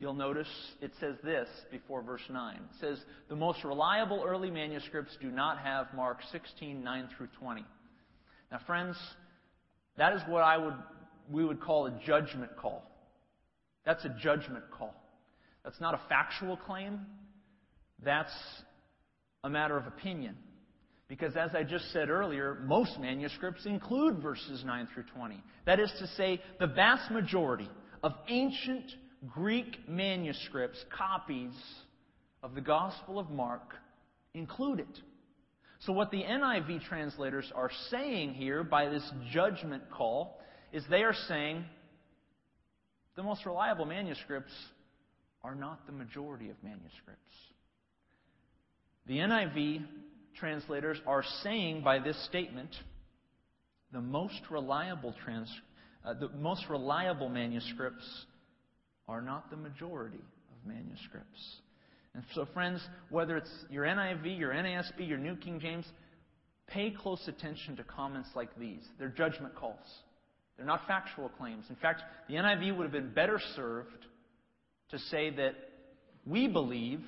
you'll 0.00 0.14
notice 0.14 0.48
it 0.80 0.92
says 0.98 1.16
this 1.22 1.48
before 1.70 2.02
verse 2.02 2.22
9. 2.30 2.56
It 2.56 2.62
says, 2.80 2.98
The 3.28 3.36
most 3.36 3.62
reliable 3.62 4.24
early 4.26 4.50
manuscripts 4.50 5.16
do 5.20 5.30
not 5.30 5.58
have 5.58 5.88
Mark 5.94 6.20
16, 6.32 6.82
9 6.82 7.08
through 7.16 7.28
20. 7.38 7.64
Now, 8.50 8.60
friends, 8.66 8.96
that 9.96 10.14
is 10.14 10.22
what 10.28 10.42
I 10.42 10.58
would, 10.58 10.74
we 11.30 11.44
would 11.44 11.60
call 11.60 11.86
a 11.86 12.00
judgment 12.04 12.56
call. 12.56 12.82
That's 13.84 14.04
a 14.04 14.16
judgment 14.20 14.64
call. 14.70 14.94
That's 15.64 15.80
not 15.80 15.94
a 15.94 16.00
factual 16.08 16.56
claim. 16.56 17.00
That's 18.02 18.32
a 19.42 19.50
matter 19.50 19.76
of 19.76 19.86
opinion. 19.86 20.36
Because 21.08 21.36
as 21.36 21.50
I 21.54 21.62
just 21.62 21.92
said 21.92 22.08
earlier, 22.08 22.58
most 22.64 22.98
manuscripts 22.98 23.66
include 23.66 24.22
verses 24.22 24.62
9 24.64 24.88
through 24.92 25.04
20. 25.14 25.42
That 25.66 25.78
is 25.78 25.92
to 25.98 26.06
say, 26.08 26.40
the 26.58 26.66
vast 26.66 27.10
majority 27.10 27.68
of 28.02 28.12
ancient 28.28 28.90
Greek 29.28 29.88
manuscripts, 29.88 30.82
copies 30.96 31.54
of 32.42 32.54
the 32.54 32.60
Gospel 32.60 33.18
of 33.18 33.30
Mark, 33.30 33.74
include 34.34 34.80
it. 34.80 35.00
So, 35.80 35.92
what 35.92 36.10
the 36.10 36.22
NIV 36.22 36.84
translators 36.84 37.50
are 37.54 37.70
saying 37.90 38.34
here 38.34 38.64
by 38.64 38.88
this 38.88 39.08
judgment 39.32 39.82
call 39.90 40.40
is 40.72 40.84
they 40.88 41.02
are 41.02 41.14
saying 41.28 41.64
the 43.16 43.22
most 43.22 43.44
reliable 43.46 43.84
manuscripts 43.84 44.52
are 45.42 45.54
not 45.54 45.86
the 45.86 45.92
majority 45.92 46.48
of 46.50 46.56
manuscripts. 46.62 47.20
The 49.06 49.18
NIV 49.18 49.84
translators 50.38 50.98
are 51.06 51.22
saying 51.42 51.82
by 51.82 51.98
this 51.98 52.16
statement 52.26 52.70
the 53.92 54.00
most 54.00 54.40
reliable, 54.50 55.14
trans, 55.24 55.52
uh, 56.04 56.14
the 56.14 56.28
most 56.30 56.64
reliable 56.68 57.28
manuscripts 57.28 58.04
are 59.06 59.22
not 59.22 59.50
the 59.50 59.56
majority 59.56 60.18
of 60.18 60.66
manuscripts. 60.66 61.60
And 62.14 62.24
so, 62.34 62.46
friends, 62.54 62.80
whether 63.10 63.36
it's 63.36 63.50
your 63.70 63.84
NIV, 63.84 64.38
your 64.38 64.52
NASB, 64.52 65.08
your 65.08 65.18
New 65.18 65.36
King 65.36 65.58
James, 65.58 65.84
pay 66.66 66.90
close 66.90 67.22
attention 67.26 67.76
to 67.76 67.84
comments 67.84 68.28
like 68.34 68.56
these. 68.58 68.82
They're 68.98 69.08
judgment 69.08 69.54
calls. 69.56 69.84
They're 70.56 70.66
not 70.66 70.86
factual 70.86 71.28
claims. 71.28 71.64
In 71.68 71.76
fact, 71.76 72.02
the 72.28 72.34
NIV 72.34 72.76
would 72.76 72.84
have 72.84 72.92
been 72.92 73.12
better 73.12 73.40
served 73.56 74.06
to 74.90 74.98
say 74.98 75.30
that 75.30 75.54
we 76.24 76.46
believe 76.46 77.00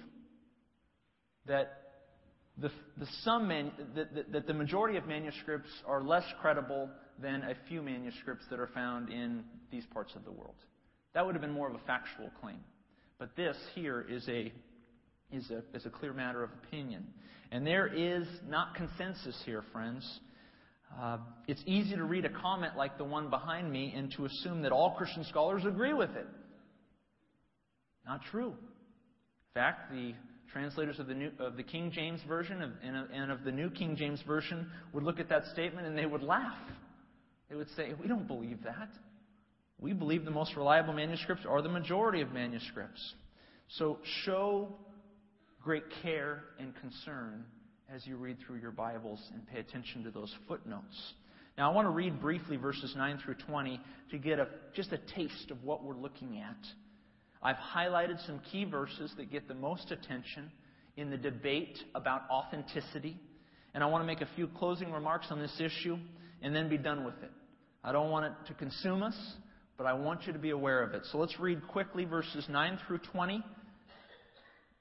that 1.47 1.83
the, 2.59 2.71
the 2.99 3.07
some 3.23 3.49
man, 3.49 3.71
that, 3.95 4.33
that 4.33 4.47
the 4.47 4.55
majority 4.55 4.97
of 4.99 5.07
manuscripts 5.07 5.71
are 5.87 6.03
less 6.03 6.25
credible 6.41 6.89
than 7.21 7.43
a 7.43 7.55
few 7.69 7.83
manuscripts 7.83 8.45
that 8.51 8.59
are 8.59 8.69
found 8.69 9.11
in 9.11 9.45
these 9.71 9.85
parts 9.93 10.15
of 10.17 10.25
the 10.25 10.33
world. 10.33 10.57
That 11.15 11.25
would 11.25 11.35
have 11.35 11.43
been 11.43 11.53
more 11.53 11.69
of 11.69 11.75
a 11.75 11.85
factual 11.87 12.31
claim. 12.41 12.59
But 13.19 13.37
this 13.37 13.57
here 13.75 14.05
is 14.09 14.27
a, 14.29 14.53
is 15.33 15.51
a, 15.51 15.63
is 15.77 15.87
a 15.87 15.91
clear 15.91 16.13
matter 16.13 16.43
of 16.43 16.51
opinion. 16.65 17.05
And 17.53 17.67
there 17.67 17.87
is 17.87 18.27
not 18.49 18.75
consensus 18.75 19.41
here, 19.45 19.63
friends. 19.73 20.21
Uh, 21.01 21.19
it's 21.47 21.63
easy 21.67 21.95
to 21.97 22.05
read 22.05 22.25
a 22.25 22.31
comment 22.31 22.77
like 22.77 22.97
the 22.99 23.05
one 23.05 23.29
behind 23.31 23.71
me 23.71 23.93
and 23.97 24.13
to 24.17 24.25
assume 24.25 24.63
that 24.63 24.73
all 24.73 24.93
Christian 24.93 25.25
scholars 25.25 25.65
agree 25.67 25.93
with 25.93 26.11
it. 26.11 26.27
Not 28.07 28.21
true. 28.31 28.49
In 28.49 29.55
fact, 29.55 29.91
the 29.91 30.15
translators 30.53 30.99
of 30.99 31.07
the, 31.07 31.15
New, 31.15 31.31
of 31.39 31.57
the 31.57 31.63
King 31.63 31.91
James 31.93 32.21
Version 32.29 32.63
of, 32.63 32.71
and, 32.83 32.97
of, 32.97 33.07
and 33.13 33.31
of 33.31 33.45
the 33.45 33.53
New 33.53 33.69
King 33.71 33.97
James 33.97 34.23
Version 34.27 34.71
would 34.93 35.03
look 35.03 35.19
at 35.19 35.29
that 35.29 35.45
statement 35.53 35.87
and 35.87 35.99
they 35.99 36.07
would 36.07 36.23
laugh. 36.23 36.57
They 37.51 37.57
would 37.57 37.69
say, 37.77 37.93
We 38.01 38.09
don't 38.09 38.27
believe 38.27 38.63
that. 38.65 38.89
We 39.79 39.93
believe 39.93 40.25
the 40.25 40.31
most 40.31 40.57
reliable 40.57 40.95
manuscripts 40.95 41.45
are 41.47 41.61
the 41.61 41.69
majority 41.69 42.23
of 42.23 42.33
manuscripts. 42.33 43.15
So 43.69 43.99
show 44.25 44.69
great 45.67 45.83
care 46.01 46.45
and 46.61 46.73
concern 46.77 47.45
as 47.93 48.07
you 48.07 48.15
read 48.15 48.37
through 48.47 48.55
your 48.55 48.71
Bibles 48.71 49.21
and 49.35 49.45
pay 49.49 49.59
attention 49.59 50.05
to 50.05 50.13
those 50.13 50.33
footnotes. 50.47 51.15
Now, 51.59 51.69
I 51.69 51.75
want 51.75 51.87
to 51.87 51.91
read 51.91 52.21
briefly 52.21 52.57
verses 52.57 52.95
9 52.97 53.19
through 53.25 53.35
20 53.49 53.81
to 54.13 54.19
get 54.19 54.39
a, 54.39 54.47
just 54.77 54.93
a 54.93 54.99
taste 55.17 55.51
of 55.51 55.65
what 55.65 55.83
we're 55.83 55.97
looking 55.97 56.39
at. 56.39 56.57
I've 57.43 57.57
highlighted 57.57 58.25
some 58.29 58.41
key 58.53 58.63
verses 58.63 59.13
that 59.17 59.33
get 59.33 59.49
the 59.49 59.55
most 59.55 59.91
attention 59.91 60.53
in 60.97 61.11
the 61.11 61.17
debate 61.17 61.77
about 61.97 62.31
authenticity. 62.31 63.19
And 63.75 63.83
I 63.83 63.89
want 63.89 64.03
to 64.03 64.07
make 64.07 64.21
a 64.21 64.29
few 64.37 64.47
closing 64.47 64.93
remarks 64.93 65.27
on 65.31 65.41
this 65.41 65.61
issue 65.61 65.99
and 66.43 66.55
then 66.55 66.69
be 66.69 66.79
done 66.79 67.05
with 67.05 67.21
it. 67.25 67.33
I 67.83 67.91
don't 67.91 68.13
want 68.13 68.27
it 68.27 68.33
to 68.47 68.55
consume 68.55 69.03
us, 69.03 69.19
but 69.77 69.89
I 69.89 69.95
want 69.95 70.29
you 70.29 70.33
to 70.33 70.39
be 70.39 70.51
aware 70.51 70.85
of 70.85 70.95
it. 70.95 71.03
So 71.11 71.19
let's 71.19 71.41
read 71.41 71.67
quickly 71.67 72.05
verses 72.05 72.47
9 72.49 72.79
through 72.87 72.99
20. 72.99 73.43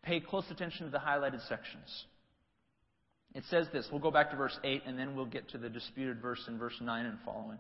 Pay 0.06 0.20
close 0.20 0.46
attention 0.52 0.86
to 0.86 0.92
the 0.92 1.00
highlighted 1.00 1.46
sections. 1.48 2.06
It 3.34 3.44
says 3.50 3.68
this. 3.74 3.88
We'll 3.92 4.02
go 4.02 4.12
back 4.12 4.32
to 4.32 4.38
verse 4.38 4.58
8, 4.64 4.84
and 4.86 4.98
then 4.98 5.16
we'll 5.16 5.26
get 5.26 5.50
to 5.50 5.58
the 5.58 5.70
disputed 5.70 6.22
verse 6.22 6.42
in 6.48 6.58
verse 6.58 6.76
9 6.80 7.06
and 7.06 7.18
following. 7.26 7.60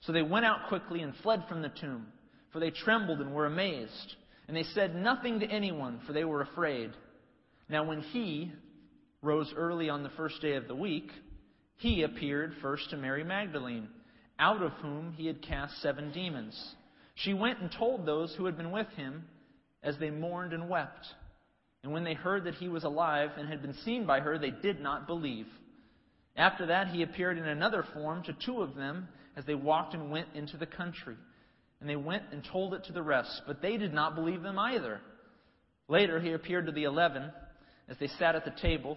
So 0.00 0.12
they 0.12 0.22
went 0.22 0.44
out 0.44 0.68
quickly 0.68 1.00
and 1.00 1.14
fled 1.22 1.44
from 1.48 1.62
the 1.62 1.70
tomb, 1.70 2.08
for 2.52 2.58
they 2.58 2.70
trembled 2.70 3.20
and 3.20 3.32
were 3.32 3.46
amazed. 3.46 4.16
And 4.48 4.56
they 4.56 4.64
said 4.64 4.94
nothing 4.94 5.40
to 5.40 5.46
anyone, 5.46 6.00
for 6.06 6.12
they 6.12 6.24
were 6.24 6.42
afraid. 6.42 6.90
Now, 7.68 7.84
when 7.84 8.00
he 8.00 8.52
rose 9.22 9.52
early 9.56 9.88
on 9.88 10.02
the 10.02 10.10
first 10.10 10.42
day 10.42 10.56
of 10.56 10.66
the 10.66 10.74
week, 10.74 11.10
he 11.76 12.02
appeared 12.02 12.54
first 12.60 12.90
to 12.90 12.96
Mary 12.96 13.24
Magdalene, 13.24 13.88
out 14.38 14.62
of 14.62 14.72
whom 14.72 15.12
he 15.16 15.26
had 15.26 15.40
cast 15.40 15.80
seven 15.80 16.12
demons. 16.12 16.74
She 17.14 17.32
went 17.32 17.60
and 17.60 17.70
told 17.70 18.04
those 18.04 18.34
who 18.34 18.46
had 18.46 18.56
been 18.56 18.72
with 18.72 18.88
him 18.96 19.24
as 19.82 19.96
they 19.98 20.10
mourned 20.10 20.52
and 20.52 20.68
wept. 20.68 21.06
And 21.82 21.92
when 21.92 22.04
they 22.04 22.14
heard 22.14 22.44
that 22.44 22.54
he 22.54 22.68
was 22.68 22.84
alive 22.84 23.30
and 23.36 23.48
had 23.48 23.62
been 23.62 23.74
seen 23.84 24.06
by 24.06 24.20
her, 24.20 24.38
they 24.38 24.50
did 24.50 24.80
not 24.80 25.06
believe. 25.06 25.46
After 26.36 26.66
that, 26.66 26.88
he 26.88 27.02
appeared 27.02 27.38
in 27.38 27.46
another 27.46 27.84
form 27.92 28.22
to 28.24 28.32
two 28.32 28.62
of 28.62 28.74
them 28.74 29.08
as 29.36 29.44
they 29.44 29.54
walked 29.54 29.94
and 29.94 30.10
went 30.10 30.28
into 30.34 30.56
the 30.56 30.66
country. 30.66 31.16
And 31.80 31.88
they 31.88 31.96
went 31.96 32.24
and 32.30 32.44
told 32.44 32.74
it 32.74 32.84
to 32.84 32.92
the 32.92 33.02
rest, 33.02 33.42
but 33.46 33.60
they 33.60 33.76
did 33.76 33.92
not 33.92 34.14
believe 34.14 34.42
them 34.42 34.58
either. 34.58 35.00
Later, 35.88 36.20
he 36.20 36.32
appeared 36.32 36.66
to 36.66 36.72
the 36.72 36.84
eleven 36.84 37.30
as 37.88 37.96
they 37.98 38.06
sat 38.06 38.36
at 38.36 38.44
the 38.44 38.54
table, 38.62 38.96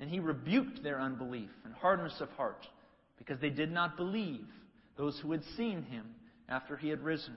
And 0.00 0.10
he 0.10 0.18
rebuked 0.18 0.82
their 0.82 1.00
unbelief 1.00 1.50
and 1.64 1.72
hardness 1.72 2.20
of 2.20 2.28
heart, 2.30 2.66
because 3.16 3.38
they 3.40 3.50
did 3.50 3.70
not 3.70 3.96
believe 3.96 4.44
those 4.96 5.18
who 5.20 5.30
had 5.30 5.44
seen 5.56 5.84
him 5.84 6.04
after 6.48 6.76
he 6.76 6.88
had 6.88 7.04
risen. 7.04 7.36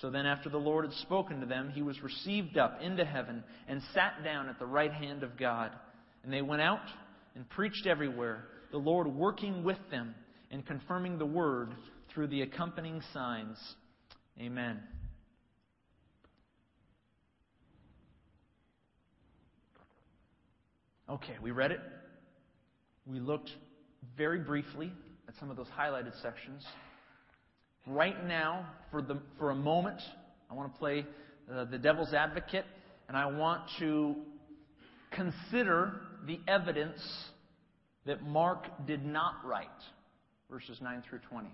So 0.00 0.10
then, 0.10 0.26
after 0.26 0.50
the 0.50 0.58
Lord 0.58 0.84
had 0.84 0.94
spoken 0.94 1.40
to 1.40 1.46
them, 1.46 1.70
he 1.74 1.80
was 1.80 2.02
received 2.02 2.58
up 2.58 2.80
into 2.82 3.04
heaven 3.04 3.42
and 3.66 3.80
sat 3.94 4.22
down 4.22 4.48
at 4.48 4.58
the 4.58 4.66
right 4.66 4.92
hand 4.92 5.22
of 5.22 5.38
God. 5.38 5.72
And 6.22 6.32
they 6.32 6.42
went 6.42 6.60
out 6.60 6.86
and 7.34 7.48
preached 7.48 7.86
everywhere, 7.86 8.44
the 8.72 8.78
Lord 8.78 9.06
working 9.06 9.64
with 9.64 9.78
them 9.90 10.14
and 10.50 10.66
confirming 10.66 11.18
the 11.18 11.26
word 11.26 11.74
through 12.12 12.26
the 12.26 12.42
accompanying 12.42 13.00
signs. 13.14 13.58
Amen. 14.38 14.80
Okay, 21.08 21.36
we 21.40 21.52
read 21.52 21.70
it. 21.70 21.80
We 23.06 23.20
looked 23.20 23.50
very 24.16 24.40
briefly 24.40 24.92
at 25.28 25.34
some 25.38 25.50
of 25.50 25.56
those 25.56 25.68
highlighted 25.68 26.20
sections. 26.20 26.64
Right 27.86 28.26
now, 28.26 28.66
for, 28.90 29.00
the, 29.00 29.20
for 29.38 29.52
a 29.52 29.54
moment, 29.54 30.00
I 30.50 30.54
want 30.54 30.72
to 30.72 30.78
play 30.78 31.06
uh, 31.52 31.66
the 31.66 31.78
devil's 31.78 32.12
advocate, 32.12 32.64
and 33.06 33.16
I 33.16 33.26
want 33.26 33.62
to 33.78 34.16
consider 35.12 36.00
the 36.26 36.40
evidence 36.48 37.00
that 38.04 38.24
Mark 38.24 38.66
did 38.88 39.04
not 39.04 39.34
write, 39.44 39.68
verses 40.50 40.78
9 40.82 41.04
through 41.08 41.20
20. 41.30 41.48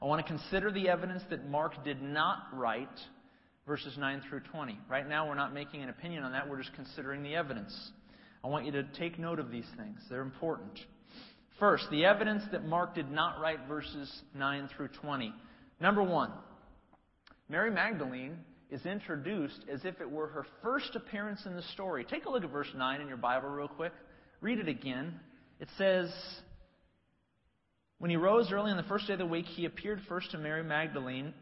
I 0.00 0.04
want 0.06 0.24
to 0.24 0.32
consider 0.32 0.70
the 0.70 0.88
evidence 0.88 1.22
that 1.28 1.46
Mark 1.46 1.84
did 1.84 2.00
not 2.00 2.46
write, 2.54 2.88
verses 3.66 3.98
9 3.98 4.22
through 4.30 4.40
20. 4.50 4.78
Right 4.88 5.06
now, 5.06 5.28
we're 5.28 5.34
not 5.34 5.52
making 5.52 5.82
an 5.82 5.90
opinion 5.90 6.22
on 6.22 6.32
that, 6.32 6.48
we're 6.48 6.58
just 6.58 6.74
considering 6.74 7.22
the 7.22 7.34
evidence. 7.34 7.90
I 8.42 8.48
want 8.48 8.64
you 8.64 8.72
to 8.72 8.82
take 8.98 9.18
note 9.18 9.38
of 9.38 9.50
these 9.50 9.66
things, 9.76 9.98
they're 10.08 10.22
important. 10.22 10.78
First, 11.60 11.84
the 11.90 12.06
evidence 12.06 12.44
that 12.52 12.64
Mark 12.64 12.94
did 12.94 13.10
not 13.10 13.40
write 13.40 13.60
verses 13.68 14.10
9 14.34 14.70
through 14.74 14.88
20. 15.02 15.34
Number 15.80 16.02
one, 16.02 16.32
Mary 17.48 17.70
Magdalene 17.70 18.38
is 18.70 18.84
introduced 18.86 19.60
as 19.70 19.84
if 19.84 20.00
it 20.00 20.10
were 20.10 20.28
her 20.28 20.46
first 20.62 20.96
appearance 20.96 21.44
in 21.46 21.54
the 21.54 21.62
story. 21.74 22.04
Take 22.04 22.24
a 22.24 22.30
look 22.30 22.42
at 22.42 22.50
verse 22.50 22.70
9 22.74 23.00
in 23.00 23.08
your 23.08 23.16
Bible, 23.16 23.48
real 23.48 23.68
quick. 23.68 23.92
Read 24.40 24.58
it 24.58 24.68
again. 24.68 25.20
It 25.60 25.68
says, 25.78 26.12
When 27.98 28.10
he 28.10 28.16
rose 28.16 28.50
early 28.50 28.70
on 28.70 28.76
the 28.76 28.82
first 28.84 29.06
day 29.06 29.12
of 29.12 29.18
the 29.18 29.26
week, 29.26 29.46
he 29.46 29.66
appeared 29.66 30.00
first 30.08 30.32
to 30.32 30.38
Mary 30.38 30.64
Magdalene, 30.64 31.32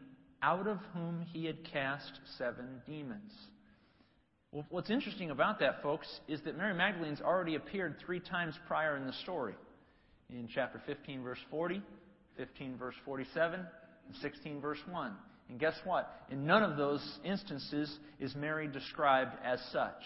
out 0.43 0.67
of 0.67 0.77
whom 0.93 1.25
he 1.33 1.45
had 1.45 1.63
cast 1.71 2.19
seven 2.37 2.81
demons. 2.85 3.31
Well, 4.51 4.65
what's 4.69 4.89
interesting 4.89 5.31
about 5.31 5.59
that, 5.59 5.81
folks, 5.81 6.07
is 6.27 6.39
that 6.45 6.57
Mary 6.57 6.73
Magdalene's 6.73 7.21
already 7.21 7.55
appeared 7.55 7.95
three 8.05 8.19
times 8.19 8.53
prior 8.67 8.95
in 8.95 9.07
the 9.07 9.13
story. 9.23 9.55
In 10.29 10.47
chapter 10.53 10.81
15, 10.85 11.23
verse 11.23 11.39
40, 11.49 11.81
15, 12.37 12.77
verse 12.77 12.95
47, 13.03 13.65
16, 14.21 14.61
verse 14.61 14.79
1. 14.89 15.11
And 15.49 15.59
guess 15.59 15.75
what? 15.83 16.11
In 16.29 16.45
none 16.45 16.63
of 16.63 16.77
those 16.77 17.01
instances 17.23 17.95
is 18.19 18.35
Mary 18.35 18.67
described 18.67 19.33
as 19.43 19.59
such. 19.71 20.01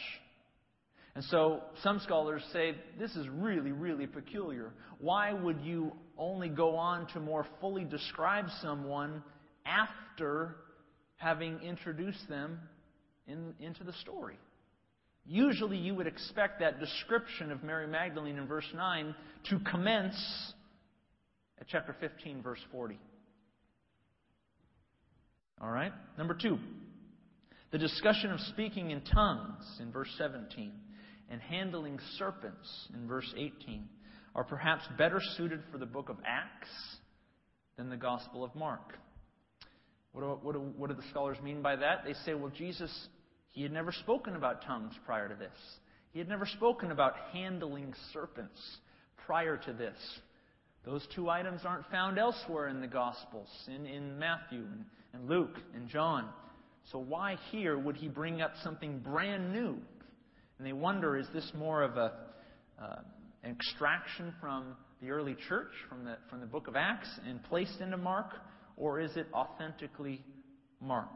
And 1.15 1.23
so 1.25 1.61
some 1.81 1.99
scholars 1.99 2.43
say 2.53 2.75
this 2.99 3.15
is 3.15 3.27
really, 3.29 3.71
really 3.71 4.07
peculiar. 4.07 4.71
Why 4.99 5.33
would 5.33 5.61
you 5.61 5.93
only 6.17 6.49
go 6.49 6.75
on 6.75 7.07
to 7.13 7.19
more 7.19 7.45
fully 7.59 7.83
describe 7.83 8.45
someone 8.61 9.23
after 9.65 10.55
having 11.17 11.59
introduced 11.61 12.27
them 12.29 12.59
in, 13.27 13.53
into 13.59 13.83
the 13.83 13.93
story? 13.93 14.37
Usually 15.25 15.77
you 15.77 15.93
would 15.95 16.07
expect 16.07 16.59
that 16.59 16.79
description 16.79 17.51
of 17.51 17.63
Mary 17.63 17.87
Magdalene 17.87 18.37
in 18.37 18.47
verse 18.47 18.65
9 18.73 19.15
to 19.49 19.59
commence 19.59 20.15
at 21.59 21.67
chapter 21.67 21.95
15, 21.99 22.41
verse 22.41 22.61
40. 22.71 22.97
All 25.61 25.69
right? 25.69 25.91
Number 26.17 26.33
two, 26.33 26.57
the 27.71 27.77
discussion 27.77 28.31
of 28.31 28.39
speaking 28.41 28.91
in 28.91 29.01
tongues 29.01 29.63
in 29.79 29.91
verse 29.91 30.09
17 30.17 30.71
and 31.29 31.41
handling 31.41 31.99
serpents 32.17 32.87
in 32.93 33.07
verse 33.07 33.31
18 33.37 33.87
are 34.35 34.43
perhaps 34.43 34.83
better 34.97 35.19
suited 35.37 35.61
for 35.71 35.77
the 35.77 35.85
book 35.85 36.09
of 36.09 36.17
Acts 36.25 36.69
than 37.77 37.89
the 37.89 37.97
Gospel 37.97 38.43
of 38.43 38.55
Mark. 38.55 38.97
What 40.11 40.21
do, 40.21 40.27
what, 40.41 40.53
do, 40.53 40.59
what 40.77 40.89
do, 40.89 40.95
the 40.95 41.07
scholars 41.09 41.37
mean 41.43 41.61
by 41.61 41.75
that? 41.75 42.03
They 42.05 42.13
say, 42.25 42.33
well, 42.33 42.51
Jesus, 42.55 42.91
he 43.49 43.61
had 43.61 43.71
never 43.71 43.91
spoken 43.91 44.35
about 44.35 44.63
tongues 44.65 44.93
prior 45.05 45.29
to 45.29 45.35
this. 45.35 45.57
He 46.11 46.19
had 46.19 46.27
never 46.27 46.45
spoken 46.45 46.91
about 46.91 47.13
handling 47.31 47.93
serpents 48.13 48.59
prior 49.25 49.57
to 49.57 49.73
this. 49.73 49.97
Those 50.85 51.05
two 51.15 51.29
items 51.29 51.61
aren't 51.65 51.85
found 51.91 52.17
elsewhere 52.17 52.69
in 52.69 52.81
the 52.81 52.87
Gospels, 52.87 53.49
in, 53.67 53.85
in 53.85 54.17
Matthew 54.17 54.59
and 54.59 54.85
and 55.13 55.29
Luke 55.29 55.57
and 55.75 55.87
John. 55.87 56.29
So 56.91 56.99
why 56.99 57.37
here 57.51 57.77
would 57.77 57.97
he 57.97 58.07
bring 58.07 58.41
up 58.41 58.53
something 58.63 58.99
brand 58.99 59.53
new? 59.53 59.77
And 60.57 60.67
they 60.67 60.73
wonder 60.73 61.17
is 61.17 61.27
this 61.33 61.51
more 61.57 61.83
of 61.83 61.97
a, 61.97 62.13
uh, 62.81 62.99
an 63.43 63.51
extraction 63.51 64.33
from 64.41 64.75
the 65.01 65.11
early 65.11 65.35
church, 65.47 65.71
from 65.87 66.03
the, 66.03 66.17
from 66.29 66.41
the 66.41 66.45
book 66.45 66.67
of 66.67 66.75
Acts, 66.75 67.09
and 67.27 67.41
placed 67.43 67.79
into 67.79 67.97
Mark, 67.97 68.33
or 68.75 68.99
is 68.99 69.15
it 69.15 69.27
authentically 69.33 70.21
Mark? 70.81 71.07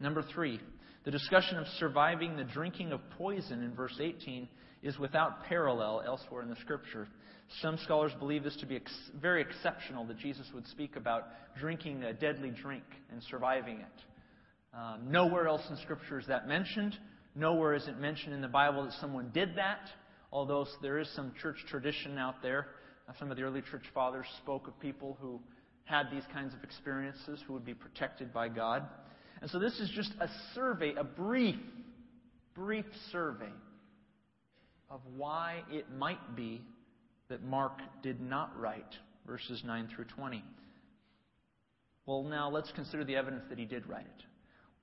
Number 0.00 0.22
three, 0.22 0.60
the 1.04 1.10
discussion 1.10 1.58
of 1.58 1.66
surviving 1.78 2.36
the 2.36 2.44
drinking 2.44 2.92
of 2.92 3.00
poison 3.18 3.62
in 3.62 3.74
verse 3.74 3.98
18 4.00 4.48
is 4.86 4.98
without 5.00 5.44
parallel 5.44 6.00
elsewhere 6.06 6.42
in 6.42 6.48
the 6.48 6.56
Scripture. 6.56 7.08
Some 7.60 7.76
scholars 7.78 8.12
believe 8.20 8.44
this 8.44 8.56
to 8.58 8.66
be 8.66 8.76
ex- 8.76 9.10
very 9.20 9.42
exceptional 9.42 10.04
that 10.06 10.18
Jesus 10.18 10.46
would 10.54 10.66
speak 10.68 10.94
about 10.94 11.24
drinking 11.58 12.04
a 12.04 12.12
deadly 12.12 12.50
drink 12.50 12.84
and 13.10 13.20
surviving 13.24 13.78
it. 13.78 14.76
Um, 14.76 15.10
nowhere 15.10 15.48
else 15.48 15.62
in 15.70 15.76
Scripture 15.78 16.20
is 16.20 16.26
that 16.28 16.46
mentioned. 16.46 16.96
Nowhere 17.34 17.74
is 17.74 17.88
it 17.88 17.98
mentioned 17.98 18.32
in 18.32 18.40
the 18.40 18.48
Bible 18.48 18.84
that 18.84 18.92
someone 19.00 19.30
did 19.34 19.56
that, 19.56 19.88
although 20.30 20.66
there 20.82 21.00
is 21.00 21.08
some 21.16 21.32
church 21.42 21.56
tradition 21.68 22.16
out 22.16 22.40
there. 22.40 22.68
Uh, 23.08 23.12
some 23.18 23.32
of 23.32 23.36
the 23.36 23.42
early 23.42 23.62
church 23.62 23.84
fathers 23.92 24.26
spoke 24.42 24.68
of 24.68 24.78
people 24.78 25.18
who 25.20 25.40
had 25.84 26.10
these 26.12 26.24
kinds 26.32 26.54
of 26.54 26.62
experiences 26.62 27.40
who 27.46 27.52
would 27.54 27.64
be 27.64 27.74
protected 27.74 28.32
by 28.32 28.48
God. 28.48 28.84
And 29.40 29.50
so 29.50 29.58
this 29.58 29.80
is 29.80 29.90
just 29.96 30.12
a 30.20 30.28
survey, 30.54 30.94
a 30.96 31.04
brief, 31.04 31.56
brief 32.54 32.86
survey 33.10 33.50
of 34.90 35.00
why 35.16 35.62
it 35.70 35.86
might 35.96 36.36
be 36.36 36.62
that 37.28 37.42
Mark 37.42 37.78
did 38.02 38.20
not 38.20 38.58
write, 38.58 38.94
verses 39.26 39.62
9 39.64 39.88
through 39.94 40.04
20. 40.04 40.44
Well, 42.06 42.22
now 42.22 42.48
let's 42.48 42.70
consider 42.72 43.04
the 43.04 43.16
evidence 43.16 43.44
that 43.48 43.58
he 43.58 43.64
did 43.64 43.86
write 43.88 44.06
it. 44.06 44.24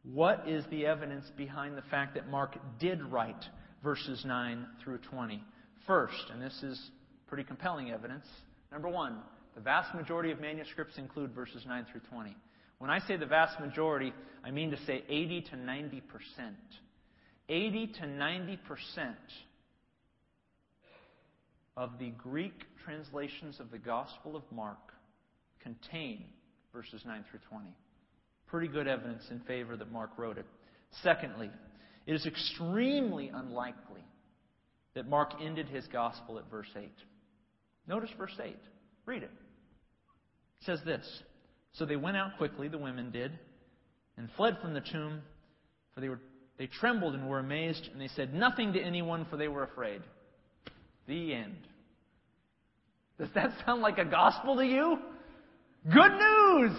What 0.03 0.43
is 0.47 0.65
the 0.69 0.85
evidence 0.85 1.25
behind 1.37 1.77
the 1.77 1.83
fact 1.83 2.15
that 2.15 2.27
Mark 2.29 2.57
did 2.79 3.01
write 3.03 3.45
verses 3.81 4.23
9 4.25 4.67
through 4.83 4.97
20? 4.97 5.41
First, 5.87 6.25
and 6.31 6.41
this 6.41 6.61
is 6.63 6.91
pretty 7.27 7.45
compelling 7.45 7.91
evidence, 7.91 8.25
number 8.71 8.89
one, 8.89 9.19
the 9.55 9.61
vast 9.61 9.95
majority 9.95 10.31
of 10.31 10.41
manuscripts 10.41 10.97
include 10.97 11.31
verses 11.33 11.63
9 11.65 11.85
through 11.91 12.01
20. 12.09 12.35
When 12.79 12.89
I 12.89 12.99
say 13.07 13.15
the 13.15 13.25
vast 13.25 13.59
majority, 13.61 14.13
I 14.43 14.51
mean 14.51 14.71
to 14.71 14.77
say 14.85 15.03
80 15.07 15.41
to 15.51 15.55
90 15.55 16.01
percent. 16.01 16.57
80 17.47 17.87
to 17.99 18.07
90 18.07 18.57
percent 18.67 19.15
of 21.75 21.97
the 21.99 22.09
Greek 22.11 22.53
translations 22.85 23.59
of 23.59 23.71
the 23.71 23.77
Gospel 23.77 24.35
of 24.35 24.43
Mark 24.51 24.93
contain 25.61 26.25
verses 26.73 27.01
9 27.05 27.23
through 27.29 27.39
20. 27.49 27.65
Pretty 28.47 28.67
good 28.67 28.87
evidence 28.87 29.23
in 29.31 29.39
favor 29.41 29.75
that 29.77 29.91
Mark 29.91 30.11
wrote 30.17 30.37
it. 30.37 30.45
Secondly, 31.01 31.49
it 32.05 32.13
is 32.13 32.25
extremely 32.25 33.29
unlikely 33.33 34.03
that 34.93 35.07
Mark 35.07 35.31
ended 35.41 35.67
his 35.67 35.87
Gospel 35.87 36.37
at 36.37 36.49
verse 36.51 36.67
8. 36.75 36.89
Notice 37.87 38.11
verse 38.17 38.37
8. 38.41 38.55
Read 39.05 39.23
it. 39.23 39.31
It 40.61 40.65
says 40.65 40.79
this 40.85 41.05
So 41.73 41.85
they 41.85 41.95
went 41.95 42.17
out 42.17 42.37
quickly, 42.37 42.67
the 42.67 42.77
women 42.77 43.11
did, 43.11 43.31
and 44.17 44.29
fled 44.37 44.57
from 44.61 44.73
the 44.73 44.81
tomb, 44.81 45.21
for 45.93 46.01
they, 46.01 46.09
were, 46.09 46.19
they 46.57 46.67
trembled 46.67 47.15
and 47.15 47.27
were 47.27 47.39
amazed, 47.39 47.89
and 47.91 47.99
they 47.99 48.09
said 48.09 48.33
nothing 48.33 48.73
to 48.73 48.81
anyone, 48.81 49.25
for 49.29 49.37
they 49.37 49.47
were 49.47 49.63
afraid. 49.63 50.01
The 51.07 51.33
end. 51.33 51.57
Does 53.19 53.29
that 53.35 53.51
sound 53.65 53.81
like 53.81 53.97
a 53.97 54.05
gospel 54.05 54.55
to 54.55 54.65
you? 54.65 54.97
Good 55.85 56.11
news! 56.11 56.77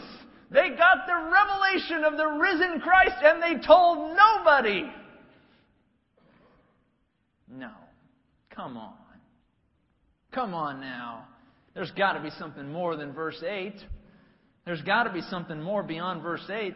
They 0.51 0.71
got 0.71 1.07
the 1.07 1.31
revelation 1.31 2.05
of 2.05 2.17
the 2.17 2.27
risen 2.27 2.81
Christ 2.81 3.17
and 3.23 3.43
they 3.43 3.65
told 3.67 4.17
nobody. 4.17 4.85
No. 7.49 7.71
Come 8.51 8.77
on. 8.77 8.95
Come 10.33 10.55
on 10.55 10.81
now. 10.81 11.27
There's 11.75 11.91
got 11.93 12.13
to 12.13 12.21
be 12.21 12.31
something 12.39 12.71
more 12.71 12.97
than 12.97 13.13
verse 13.13 13.43
8. 13.47 13.75
There's 14.65 14.83
got 14.83 15.05
to 15.05 15.13
be 15.13 15.23
something 15.23 15.61
more 15.61 15.83
beyond 15.83 16.23
verse 16.23 16.49
8. 16.49 16.75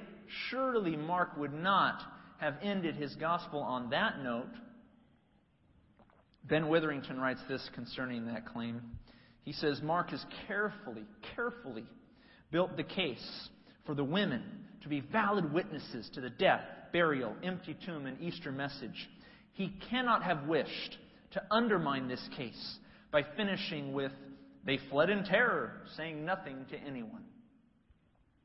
Surely 0.50 0.96
Mark 0.96 1.37
would 1.37 1.54
not 1.54 2.02
have 2.38 2.54
ended 2.62 2.96
his 2.96 3.14
gospel 3.14 3.61
on 3.61 3.90
that 3.90 4.22
note. 4.22 4.50
Ben 6.48 6.68
Witherington 6.68 7.20
writes 7.20 7.40
this 7.48 7.68
concerning 7.74 8.26
that 8.26 8.46
claim. 8.46 8.80
He 9.42 9.52
says 9.52 9.80
Mark 9.82 10.11
has 10.11 10.24
carefully, 10.46 11.04
carefully 11.37 11.84
built 12.50 12.76
the 12.76 12.84
case 12.84 13.48
for 13.84 13.94
the 13.94 14.04
women 14.04 14.42
to 14.82 14.88
be 14.88 15.00
valid 15.00 15.52
witnesses 15.52 16.08
to 16.14 16.20
the 16.20 16.30
death, 16.30 16.62
burial, 16.92 17.34
empty 17.42 17.76
tomb, 17.84 18.06
and 18.06 18.20
Easter 18.20 18.50
message. 18.50 19.08
He 19.52 19.74
cannot 19.90 20.22
have 20.22 20.46
wished 20.46 20.96
to 21.32 21.42
undermine 21.50 22.08
this 22.08 22.26
case 22.37 22.78
by 23.11 23.22
finishing 23.37 23.92
with, 23.92 24.12
they 24.64 24.78
fled 24.90 25.11
in 25.11 25.24
terror, 25.24 25.72
saying 25.96 26.24
nothing 26.24 26.64
to 26.70 26.76
anyone. 26.78 27.24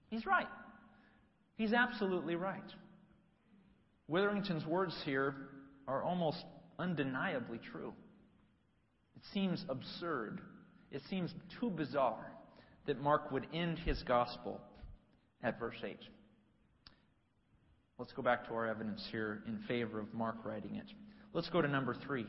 He's 0.10 0.26
right. 0.26 0.48
He's 1.56 1.74
absolutely 1.74 2.36
right. 2.36 2.62
Witherington's 4.08 4.66
words 4.66 4.96
here 5.06 5.36
are 5.88 6.04
almost 6.04 6.44
undeniably 6.84 7.60
true. 7.72 7.94
It 9.16 9.24
seems 9.34 9.64
absurd. 9.70 10.42
It 10.92 11.02
seems 11.10 11.34
too 11.60 11.70
bizarre 11.70 12.32
that 12.86 13.02
Mark 13.02 13.32
would 13.32 13.48
end 13.54 13.80
his 13.80 14.04
gospel 14.04 14.60
at 15.42 15.60
verse 15.60 15.78
8. 15.84 15.98
Let's 17.98 18.12
go 18.12 18.22
back 18.22 18.48
to 18.48 18.54
our 18.54 18.68
evidence 18.68 19.08
here 19.12 19.44
in 19.48 19.60
favor 19.68 20.00
of 20.00 20.14
Mark 20.14 20.36
writing 20.44 20.76
it. 20.76 20.88
Let's 21.32 21.50
go 21.50 21.62
to 21.62 21.68
number 21.68 21.96
3. 22.06 22.26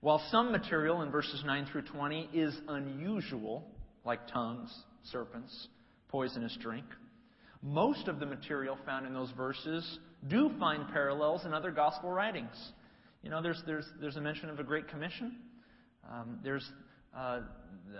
While 0.00 0.22
some 0.30 0.52
material 0.52 1.02
in 1.02 1.10
verses 1.10 1.42
9 1.46 1.68
through 1.72 1.82
20 1.82 2.28
is 2.34 2.54
unusual, 2.68 3.64
like 4.04 4.26
tongues, 4.28 4.70
serpents, 5.04 5.68
poisonous 6.08 6.56
drink, 6.60 6.84
most 7.62 8.08
of 8.08 8.18
the 8.18 8.26
material 8.26 8.76
found 8.84 9.06
in 9.06 9.14
those 9.14 9.30
verses 9.36 9.98
do 10.28 10.50
find 10.58 10.88
parallels 10.92 11.46
in 11.46 11.54
other 11.54 11.70
gospel 11.70 12.10
writings. 12.10 12.72
You 13.22 13.30
know, 13.30 13.40
there's, 13.40 13.62
there's, 13.66 13.86
there's 14.00 14.16
a 14.16 14.20
mention 14.20 14.50
of 14.50 14.58
a 14.58 14.64
Great 14.64 14.88
Commission. 14.88 15.36
Um, 16.10 16.40
there's, 16.42 16.68
uh, 17.16 17.40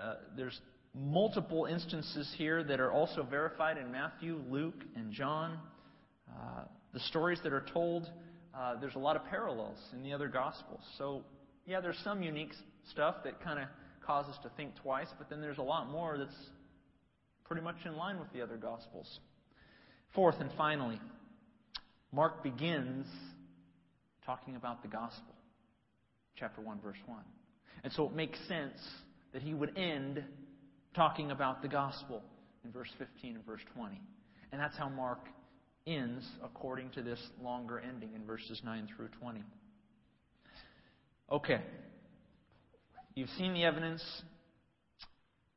uh, 0.01 0.15
there's 0.37 0.61
multiple 0.95 1.67
instances 1.67 2.33
here 2.37 2.65
that 2.65 2.81
are 2.81 2.91
also 2.91 3.23
verified 3.23 3.79
in 3.79 3.93
Matthew, 3.93 4.41
Luke, 4.51 4.83
and 4.97 5.13
John. 5.13 5.59
Uh, 6.29 6.65
the 6.93 6.99
stories 7.01 7.39
that 7.45 7.53
are 7.53 7.65
told, 7.73 8.11
uh, 8.53 8.81
there's 8.81 8.97
a 8.97 8.99
lot 8.99 9.15
of 9.15 9.25
parallels 9.27 9.79
in 9.93 10.03
the 10.03 10.13
other 10.13 10.27
Gospels. 10.27 10.81
So, 10.99 11.23
yeah, 11.67 11.81
there's 11.81 11.99
some 12.03 12.23
unique 12.23 12.53
stuff 12.91 13.17
that 13.23 13.41
kind 13.41 13.61
of 13.61 13.69
causes 14.05 14.35
us 14.35 14.39
to 14.43 14.51
think 14.57 14.75
twice, 14.83 15.09
but 15.19 15.31
then 15.31 15.41
there's 15.41 15.59
a 15.59 15.63
lot 15.63 15.89
more 15.89 16.19
that's 16.19 16.35
pretty 17.45 17.63
much 17.63 17.77
in 17.85 17.97
line 17.97 18.19
with 18.19 18.33
the 18.33 18.43
other 18.43 18.57
Gospels. 18.57 19.21
Fourth 20.17 20.41
and 20.41 20.51
finally, 20.59 21.01
Mark 22.11 22.43
begins 22.43 23.07
talking 24.25 24.57
about 24.57 24.83
the 24.83 24.89
Gospel, 24.89 25.35
chapter 26.37 26.61
1, 26.61 26.81
verse 26.81 26.99
1. 27.07 27.19
And 27.85 27.93
so 27.93 28.07
it 28.07 28.15
makes 28.15 28.39
sense 28.49 28.79
that 29.33 29.43
he 29.43 29.55
would 29.55 29.77
end 29.77 30.23
talking 30.95 31.31
about 31.31 31.63
the 31.63 31.69
gospel 31.69 32.23
in 32.65 32.71
verse 32.71 32.91
15 32.99 33.37
and 33.37 33.47
verse 33.47 33.63
20. 33.75 34.01
And 34.53 34.61
that's 34.61 34.77
how 34.77 34.89
Mark 34.89 35.21
ends 35.87 36.25
according 36.45 36.91
to 36.91 37.03
this 37.03 37.19
longer 37.43 37.81
ending 37.81 38.11
in 38.15 38.25
verses 38.25 38.61
9 38.65 38.89
through 38.95 39.09
20. 39.21 39.43
Okay. 41.31 41.61
You've 43.15 43.31
seen 43.39 43.55
the 43.55 43.65
evidence 43.65 44.03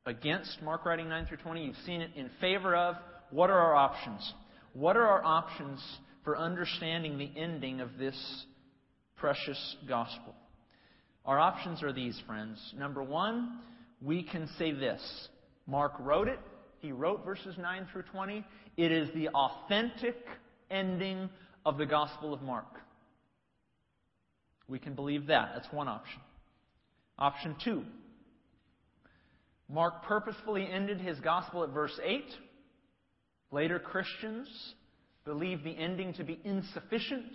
against 0.04 0.62
Mark 0.62 0.84
writing 0.84 1.08
9 1.08 1.26
through 1.26 1.38
20. 1.38 1.64
You've 1.64 1.76
seen 1.84 2.00
it 2.00 2.10
in 2.16 2.30
favor 2.40 2.74
of. 2.74 2.96
What 3.30 3.50
are 3.50 3.58
our 3.58 3.74
options? 3.74 4.32
What 4.72 4.96
are 4.96 5.06
our 5.06 5.24
options 5.24 5.80
for 6.24 6.36
understanding 6.36 7.18
the 7.18 7.30
ending 7.36 7.80
of 7.80 7.98
this 7.98 8.16
precious 9.16 9.76
gospel? 9.88 10.34
Our 11.24 11.38
options 11.38 11.82
are 11.82 11.92
these, 11.92 12.20
friends. 12.26 12.58
Number 12.78 13.02
one, 13.02 13.58
we 14.00 14.22
can 14.22 14.48
say 14.58 14.72
this 14.72 15.28
Mark 15.66 15.92
wrote 15.98 16.28
it, 16.28 16.38
he 16.78 16.92
wrote 16.92 17.24
verses 17.24 17.56
9 17.58 17.88
through 17.92 18.04
20. 18.12 18.44
It 18.76 18.92
is 18.92 19.08
the 19.14 19.28
authentic 19.28 20.16
ending 20.70 21.28
of 21.64 21.78
the 21.78 21.86
Gospel 21.86 22.32
of 22.32 22.42
Mark. 22.42 22.80
We 24.68 24.78
can 24.78 24.94
believe 24.94 25.26
that. 25.26 25.50
That's 25.54 25.72
one 25.72 25.88
option. 25.88 26.20
Option 27.18 27.56
two 27.64 27.82
Mark 29.68 30.04
purposefully 30.04 30.68
ended 30.70 31.00
his 31.00 31.18
Gospel 31.20 31.64
at 31.64 31.70
verse 31.70 31.98
8. 32.04 32.24
Later 33.50 33.78
Christians 33.78 34.48
believed 35.24 35.64
the 35.64 35.76
ending 35.76 36.12
to 36.14 36.24
be 36.24 36.38
insufficient 36.44 37.32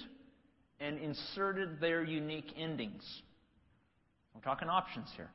and 0.82 0.98
inserted 0.98 1.80
their 1.80 2.04
unique 2.04 2.52
endings. 2.58 3.04
We're 4.34 4.42
talking 4.42 4.68
options 4.68 5.08
here. 5.16 5.30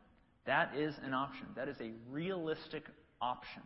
That 0.47 0.77
is 0.77 0.95
an 1.05 1.15
option. 1.15 1.47
That 1.55 1.69
is 1.69 1.77
a 1.81 1.91
realistic 2.11 2.85
option. 3.21 3.63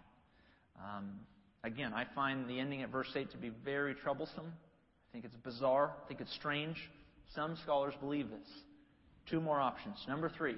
Um, 0.78 1.20
again, 1.64 1.92
I 1.92 2.04
find 2.14 2.48
the 2.48 2.58
ending 2.58 2.82
at 2.82 2.90
verse 2.90 3.10
8 3.14 3.30
to 3.32 3.38
be 3.38 3.50
very 3.64 3.94
troublesome. 3.94 4.46
I 4.46 5.12
think 5.12 5.24
it's 5.24 5.36
bizarre. 5.36 5.92
I 6.04 6.08
think 6.08 6.20
it's 6.20 6.34
strange. 6.34 6.76
Some 7.34 7.56
scholars 7.62 7.94
believe 8.00 8.30
this. 8.30 8.48
Two 9.28 9.40
more 9.40 9.60
options. 9.60 9.96
Number 10.08 10.28
three, 10.28 10.56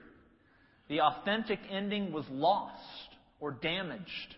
the 0.89 1.01
authentic 1.01 1.59
ending 1.71 2.13
was 2.13 2.25
lost 2.31 2.81
or 3.41 3.53
damaged 3.53 4.37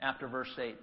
after 0.00 0.28
verse 0.28 0.50
8. 0.58 0.76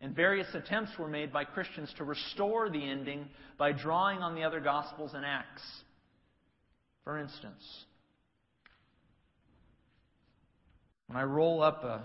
And 0.00 0.14
various 0.14 0.46
attempts 0.54 0.92
were 0.98 1.08
made 1.08 1.32
by 1.32 1.44
Christians 1.44 1.92
to 1.98 2.04
restore 2.04 2.70
the 2.70 2.88
ending 2.88 3.26
by 3.58 3.72
drawing 3.72 4.18
on 4.18 4.34
the 4.34 4.44
other 4.44 4.60
Gospels 4.60 5.12
and 5.14 5.24
Acts. 5.24 5.62
For 7.04 7.18
instance, 7.18 7.62
When 11.08 11.16
I 11.16 11.22
roll 11.22 11.62
up 11.62 11.84
a, 11.84 12.02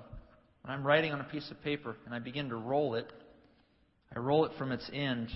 when 0.61 0.73
I'm 0.73 0.87
writing 0.87 1.11
on 1.11 1.19
a 1.19 1.25
piece 1.25 1.51
of 1.51 1.61
paper 1.61 1.97
and 2.05 2.15
I 2.15 2.19
begin 2.19 2.47
to 2.49 2.55
roll 2.55 2.95
it, 2.95 3.11
I 4.15 4.19
roll 4.19 4.45
it 4.45 4.53
from 4.57 4.71
its 4.71 4.89
end, 4.93 5.27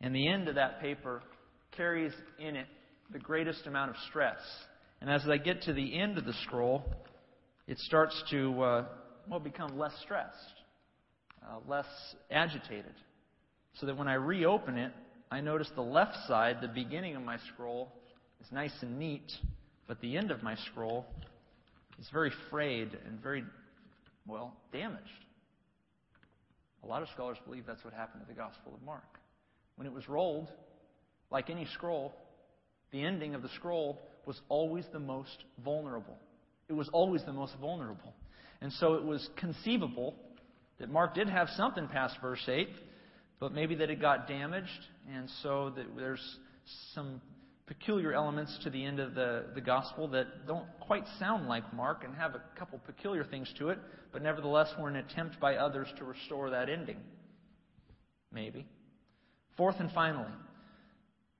and 0.00 0.14
the 0.14 0.28
end 0.28 0.46
of 0.46 0.54
that 0.54 0.80
paper 0.80 1.20
carries 1.76 2.12
in 2.38 2.54
it 2.54 2.66
the 3.12 3.18
greatest 3.18 3.66
amount 3.66 3.90
of 3.90 3.96
stress. 4.08 4.38
And 5.00 5.10
as 5.10 5.22
I 5.28 5.36
get 5.36 5.62
to 5.62 5.72
the 5.72 5.98
end 5.98 6.16
of 6.16 6.24
the 6.24 6.32
scroll, 6.44 6.84
it 7.66 7.78
starts 7.80 8.22
to 8.30 8.62
uh, 8.62 8.84
well 9.28 9.40
become 9.40 9.76
less 9.76 9.94
stressed, 10.04 10.55
uh, 11.48 11.58
less 11.68 11.86
agitated, 12.30 12.94
so 13.74 13.86
that 13.86 13.96
when 13.96 14.08
I 14.08 14.14
reopen 14.14 14.78
it, 14.78 14.92
I 15.30 15.40
notice 15.40 15.68
the 15.74 15.82
left 15.82 16.16
side, 16.28 16.58
the 16.60 16.68
beginning 16.68 17.16
of 17.16 17.22
my 17.22 17.38
scroll, 17.52 17.92
is 18.40 18.46
nice 18.52 18.72
and 18.80 18.98
neat, 18.98 19.32
but 19.86 20.00
the 20.00 20.16
end 20.16 20.30
of 20.30 20.42
my 20.42 20.56
scroll 20.70 21.06
is 21.98 22.08
very 22.12 22.32
frayed 22.50 22.96
and 23.06 23.20
very, 23.20 23.44
well, 24.26 24.56
damaged. 24.72 25.02
A 26.84 26.86
lot 26.86 27.02
of 27.02 27.08
scholars 27.08 27.38
believe 27.44 27.64
that's 27.66 27.84
what 27.84 27.92
happened 27.92 28.22
to 28.22 28.28
the 28.28 28.38
Gospel 28.38 28.72
of 28.74 28.82
Mark. 28.82 29.18
When 29.76 29.86
it 29.86 29.92
was 29.92 30.08
rolled, 30.08 30.48
like 31.30 31.50
any 31.50 31.66
scroll, 31.74 32.14
the 32.92 33.02
ending 33.02 33.34
of 33.34 33.42
the 33.42 33.48
scroll 33.56 34.00
was 34.26 34.40
always 34.48 34.84
the 34.92 35.00
most 35.00 35.44
vulnerable. 35.64 36.16
It 36.68 36.72
was 36.72 36.88
always 36.92 37.24
the 37.24 37.32
most 37.32 37.54
vulnerable. 37.60 38.14
And 38.60 38.72
so 38.72 38.94
it 38.94 39.04
was 39.04 39.28
conceivable 39.36 40.14
that 40.78 40.90
Mark 40.90 41.14
did 41.14 41.28
have 41.28 41.48
something 41.56 41.88
past 41.88 42.16
verse 42.20 42.44
8, 42.46 42.68
but 43.40 43.52
maybe 43.52 43.74
that 43.76 43.90
it 43.90 44.00
got 44.00 44.28
damaged, 44.28 44.70
and 45.14 45.28
so 45.42 45.72
that 45.76 45.86
there's 45.96 46.38
some 46.94 47.20
peculiar 47.66 48.12
elements 48.12 48.56
to 48.62 48.70
the 48.70 48.84
end 48.84 49.00
of 49.00 49.14
the, 49.14 49.46
the 49.54 49.60
gospel 49.60 50.08
that 50.08 50.46
don't 50.46 50.66
quite 50.80 51.04
sound 51.18 51.48
like 51.48 51.74
Mark 51.74 52.04
and 52.04 52.14
have 52.14 52.34
a 52.34 52.42
couple 52.58 52.78
peculiar 52.86 53.24
things 53.24 53.52
to 53.58 53.70
it, 53.70 53.78
but 54.12 54.22
nevertheless 54.22 54.68
were 54.78 54.88
an 54.88 54.96
attempt 54.96 55.40
by 55.40 55.56
others 55.56 55.88
to 55.98 56.04
restore 56.04 56.50
that 56.50 56.68
ending. 56.68 56.98
Maybe. 58.32 58.66
Fourth 59.56 59.76
and 59.80 59.90
finally, 59.92 60.30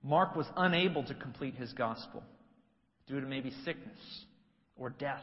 Mark 0.03 0.35
was 0.35 0.46
unable 0.57 1.05
to 1.05 1.14
complete 1.14 1.55
his 1.55 1.72
gospel 1.72 2.22
due 3.07 3.20
to 3.20 3.27
maybe 3.27 3.53
sickness 3.64 3.99
or 4.77 4.90
death. 4.90 5.22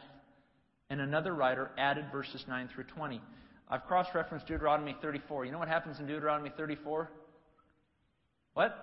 And 0.90 1.00
another 1.00 1.34
writer 1.34 1.70
added 1.76 2.06
verses 2.12 2.44
9 2.48 2.70
through 2.74 2.84
20. 2.84 3.20
I've 3.68 3.84
cross 3.84 4.06
referenced 4.14 4.46
Deuteronomy 4.46 4.96
34. 5.00 5.46
You 5.46 5.52
know 5.52 5.58
what 5.58 5.68
happens 5.68 5.98
in 5.98 6.06
Deuteronomy 6.06 6.50
34? 6.56 7.10
What? 8.54 8.74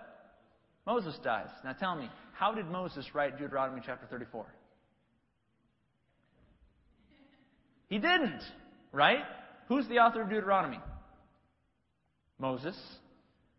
Moses 0.85 1.17
dies. 1.23 1.49
Now 1.63 1.73
tell 1.73 1.95
me, 1.95 2.09
how 2.33 2.53
did 2.53 2.65
Moses 2.65 3.05
write 3.13 3.37
Deuteronomy 3.37 3.81
chapter 3.85 4.07
34? 4.07 4.45
He 7.87 7.99
didn't, 7.99 8.41
right? 8.91 9.23
Who's 9.67 9.87
the 9.87 9.99
author 9.99 10.21
of 10.21 10.29
Deuteronomy? 10.29 10.79
Moses. 12.39 12.75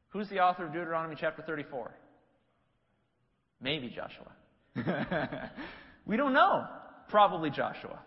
Who's 0.09 0.29
the 0.29 0.41
author 0.41 0.67
of 0.67 0.73
Deuteronomy 0.73 1.17
chapter 1.19 1.43
34? 1.43 1.95
Maybe 3.61 3.89
Joshua. 3.89 5.51
we 6.07 6.17
don't 6.17 6.33
know. 6.33 6.67
Probably 7.09 7.51
Joshua. 7.51 8.01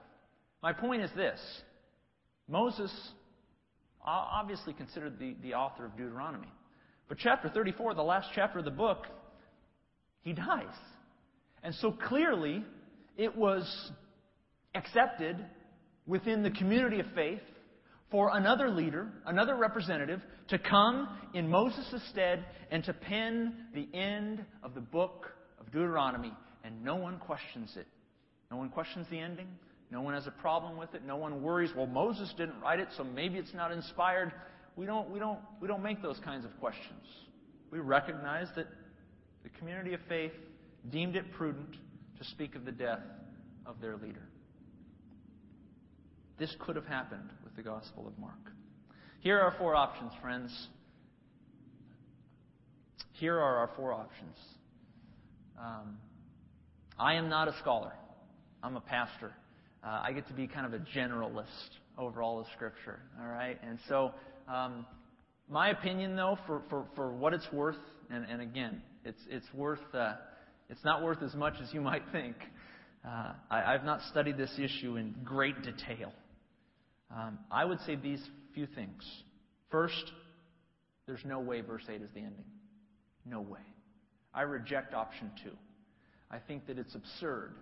My 0.61 0.73
point 0.73 1.03
is 1.03 1.11
this 1.15 1.39
Moses 2.47 2.91
obviously 4.05 4.73
considered 4.73 5.17
the, 5.19 5.35
the 5.41 5.53
author 5.53 5.85
of 5.85 5.97
Deuteronomy. 5.97 6.47
But 7.07 7.17
chapter 7.17 7.49
34, 7.49 7.93
the 7.95 8.03
last 8.03 8.29
chapter 8.35 8.59
of 8.59 8.65
the 8.65 8.71
book, 8.71 9.05
he 10.21 10.33
dies. 10.33 10.73
And 11.63 11.73
so 11.75 11.91
clearly, 11.91 12.63
it 13.17 13.35
was 13.35 13.91
accepted 14.75 15.37
within 16.05 16.43
the 16.43 16.51
community 16.51 16.99
of 16.99 17.07
faith 17.15 17.41
for 18.11 18.35
another 18.35 18.69
leader, 18.69 19.07
another 19.25 19.55
representative, 19.55 20.21
to 20.49 20.59
come 20.59 21.09
in 21.33 21.49
Moses' 21.49 22.01
stead 22.11 22.45
and 22.69 22.83
to 22.83 22.93
pen 22.93 23.53
the 23.73 23.87
end 23.97 24.45
of 24.63 24.75
the 24.75 24.81
book 24.81 25.31
of 25.59 25.65
Deuteronomy. 25.71 26.31
And 26.63 26.83
no 26.83 26.95
one 26.95 27.17
questions 27.17 27.73
it. 27.75 27.87
No 28.51 28.57
one 28.57 28.69
questions 28.69 29.07
the 29.09 29.19
ending. 29.19 29.47
No 29.91 30.01
one 30.01 30.13
has 30.13 30.27
a 30.27 30.31
problem 30.31 30.77
with 30.77 30.93
it. 30.95 31.05
No 31.05 31.17
one 31.17 31.41
worries, 31.41 31.71
well, 31.75 31.85
Moses 31.85 32.33
didn't 32.37 32.59
write 32.61 32.79
it, 32.79 32.87
so 32.97 33.03
maybe 33.03 33.37
it's 33.37 33.53
not 33.53 33.71
inspired. 33.71 34.31
We 34.75 34.85
don't, 34.85 35.09
we 35.09 35.19
don't, 35.19 35.39
we 35.61 35.67
don't 35.67 35.83
make 35.83 36.01
those 36.01 36.19
kinds 36.19 36.43
of 36.43 36.59
questions. 36.59 37.05
We 37.71 37.79
recognize 37.79 38.47
that 38.55 38.67
the 39.43 39.49
community 39.49 39.93
of 39.93 39.99
faith 40.09 40.33
deemed 40.91 41.15
it 41.15 41.31
prudent 41.33 41.77
to 42.17 42.23
speak 42.25 42.55
of 42.55 42.65
the 42.65 42.71
death 42.71 43.03
of 43.65 43.79
their 43.79 43.95
leader. 43.95 44.27
This 46.37 46.55
could 46.59 46.75
have 46.75 46.85
happened 46.85 47.29
with 47.43 47.55
the 47.55 47.61
Gospel 47.61 48.07
of 48.07 48.17
Mark. 48.19 48.51
Here 49.21 49.39
are 49.39 49.53
four 49.57 49.75
options, 49.75 50.11
friends. 50.21 50.67
Here 53.13 53.35
are 53.35 53.57
our 53.57 53.69
four 53.75 53.93
options. 53.93 54.37
Um, 55.57 55.97
I 56.99 57.13
am 57.13 57.29
not 57.29 57.47
a 57.47 57.55
scholar. 57.59 57.93
I'm 58.61 58.75
a 58.75 58.81
pastor. 58.81 59.33
Uh, 59.85 60.01
I 60.03 60.13
get 60.13 60.27
to 60.27 60.33
be 60.33 60.47
kind 60.47 60.65
of 60.65 60.73
a 60.73 60.83
generalist 60.97 61.45
over 61.97 62.21
all 62.21 62.39
of 62.39 62.47
Scripture. 62.55 62.99
All 63.21 63.27
right, 63.27 63.59
and 63.61 63.77
so 63.87 64.11
um, 64.47 64.85
my 65.47 65.69
opinion, 65.69 66.15
though, 66.15 66.39
for, 66.47 66.63
for, 66.69 66.85
for 66.95 67.11
what 67.11 67.33
it's 67.33 67.47
worth, 67.53 67.77
and, 68.09 68.25
and 68.25 68.41
again, 68.41 68.81
it's 69.03 69.21
it's 69.29 69.45
worth 69.53 69.79
uh, 69.93 70.15
it's 70.69 70.83
not 70.83 71.03
worth 71.03 71.21
as 71.21 71.35
much 71.35 71.53
as 71.61 71.71
you 71.73 71.81
might 71.81 72.01
think. 72.11 72.35
Uh, 73.05 73.33
I, 73.51 73.71
have 73.73 73.83
not 73.83 74.01
studied 74.09 74.35
this 74.35 74.51
issue 74.57 74.95
in 74.95 75.13
great 75.23 75.61
detail. 75.61 76.11
Um, 77.15 77.37
I 77.51 77.63
would 77.63 77.79
say 77.81 77.95
these 77.95 78.23
few 78.55 78.65
things. 78.65 79.03
First, 79.69 80.11
there's 81.05 81.23
no 81.23 81.39
way 81.39 81.61
verse 81.61 81.83
8 81.87 82.01
is 82.01 82.09
the 82.15 82.21
ending. 82.21 82.45
No 83.23 83.41
way. 83.41 83.59
I 84.33 84.41
reject 84.41 84.95
option 84.95 85.29
2. 85.43 85.51
I 86.31 86.39
think 86.39 86.65
that 86.65 86.79
it's 86.79 86.95
absurd 86.95 87.53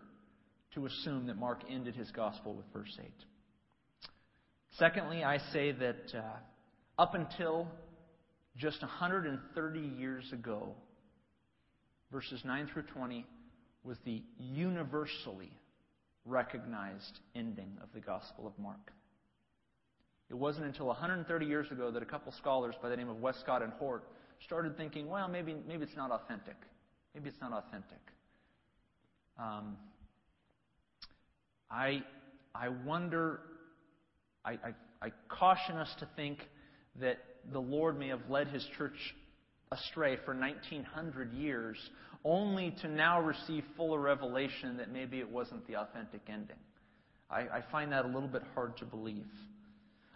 to 0.76 0.86
assume 0.86 1.28
that 1.28 1.38
Mark 1.38 1.62
ended 1.70 1.96
his 1.96 2.10
gospel 2.12 2.54
with 2.54 2.66
verse 2.74 2.98
8. 3.00 3.10
Secondly, 4.80 5.24
I 5.24 5.38
say 5.52 5.72
that 5.72 6.16
uh, 6.16 7.02
up 7.02 7.14
until 7.14 7.68
just 8.58 8.82
130 8.82 9.80
years 9.80 10.26
ago, 10.32 10.74
verses 12.12 12.42
9 12.44 12.70
through 12.74 12.84
20 12.84 13.26
was 13.84 13.98
the 14.06 14.24
universally 14.38 15.52
recognized 16.26 17.20
ending 17.36 17.78
of 17.82 17.90
the 17.94 18.00
Gospel 18.00 18.48
of 18.48 18.58
Mark. 18.58 18.92
It 20.30 20.36
wasn't 20.36 20.66
until 20.66 20.88
130 20.88 21.46
years 21.46 21.70
ago 21.70 21.92
that 21.92 22.02
a 22.02 22.06
couple 22.06 22.32
scholars 22.32 22.76
by 22.82 22.90
the 22.90 22.98
name 22.98 23.10
of 23.10 23.18
Westcott 23.18 23.62
and 23.62 23.74
Hort 23.74 24.06
started 24.46 24.78
thinking, 24.78 25.08
well, 25.08 25.28
maybe, 25.28 25.56
maybe 25.68 25.84
it's 25.84 25.96
not 25.96 26.12
authentic. 26.12 26.56
Maybe 27.14 27.30
it's 27.30 27.42
not 27.42 27.52
authentic. 27.52 28.00
Um, 29.38 29.78
I, 31.74 32.04
I 32.54 32.70
wonder, 32.70 33.40
I, 34.46 34.52
I, 34.52 34.58
I 35.02 35.12
caution 35.28 35.76
us 35.76 35.90
to 36.00 36.08
think 36.16 36.38
that 37.02 37.18
the 37.52 37.60
Lord 37.60 37.98
may 37.98 38.10
have 38.10 38.30
led 38.30 38.48
his 38.48 38.66
church 38.78 38.96
astray 39.72 40.18
for 40.24 40.36
1900 40.36 41.34
years, 41.34 41.78
only 42.24 42.76
to 42.82 42.88
now 42.88 43.20
receive 43.20 43.64
fuller 43.76 44.00
revelation 44.00 44.78
that 44.78 44.92
maybe 44.92 45.20
it 45.20 45.30
wasn't 45.30 45.66
the 45.68 45.76
authentic 45.78 46.22
ending. 46.30 46.58
I, 47.30 47.40
I, 47.40 47.64
find 47.72 47.92
that 47.92 48.06
a 48.06 48.08
little 48.08 48.30
bit 48.30 48.44
hard 48.54 48.78
to 48.78 48.86
believe. 48.86 49.26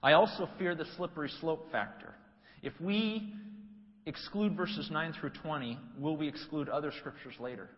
I 0.03 0.13
also 0.13 0.47
fear 0.59 0.75
the 0.75 0.85
slippery 0.95 1.31
slope 1.41 1.71
factor. 1.71 2.13
If 2.61 2.73
we 2.79 3.33
exclude 4.05 4.55
verses 4.55 4.89
9 4.91 5.15
through 5.19 5.31
20, 5.31 5.79
will 5.99 6.15
we 6.15 6.27
exclude 6.27 6.69
other 6.69 6.93
scriptures 6.99 7.33
later? 7.39 7.69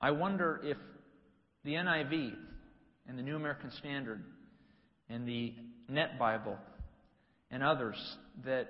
I 0.00 0.10
wonder 0.10 0.60
if 0.62 0.76
the 1.66 1.72
NIV 1.74 2.32
and 3.08 3.18
the 3.18 3.22
New 3.22 3.34
American 3.34 3.72
Standard 3.72 4.22
and 5.10 5.26
the 5.26 5.52
Net 5.88 6.16
Bible 6.16 6.56
and 7.50 7.62
others 7.62 7.96
that 8.44 8.68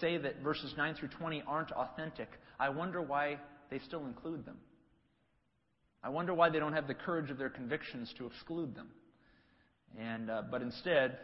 say 0.00 0.18
that 0.18 0.42
verses 0.42 0.74
9 0.76 0.94
through 0.96 1.08
20 1.08 1.42
aren't 1.46 1.72
authentic, 1.72 2.28
I 2.60 2.68
wonder 2.68 3.00
why 3.00 3.38
they 3.70 3.78
still 3.80 4.04
include 4.04 4.44
them. 4.44 4.58
I 6.02 6.10
wonder 6.10 6.34
why 6.34 6.50
they 6.50 6.58
don't 6.58 6.74
have 6.74 6.86
the 6.86 6.94
courage 6.94 7.30
of 7.30 7.38
their 7.38 7.48
convictions 7.48 8.12
to 8.18 8.26
exclude 8.26 8.74
them. 8.76 8.88
And, 9.98 10.30
uh, 10.30 10.42
but 10.50 10.60
instead, 10.60 11.18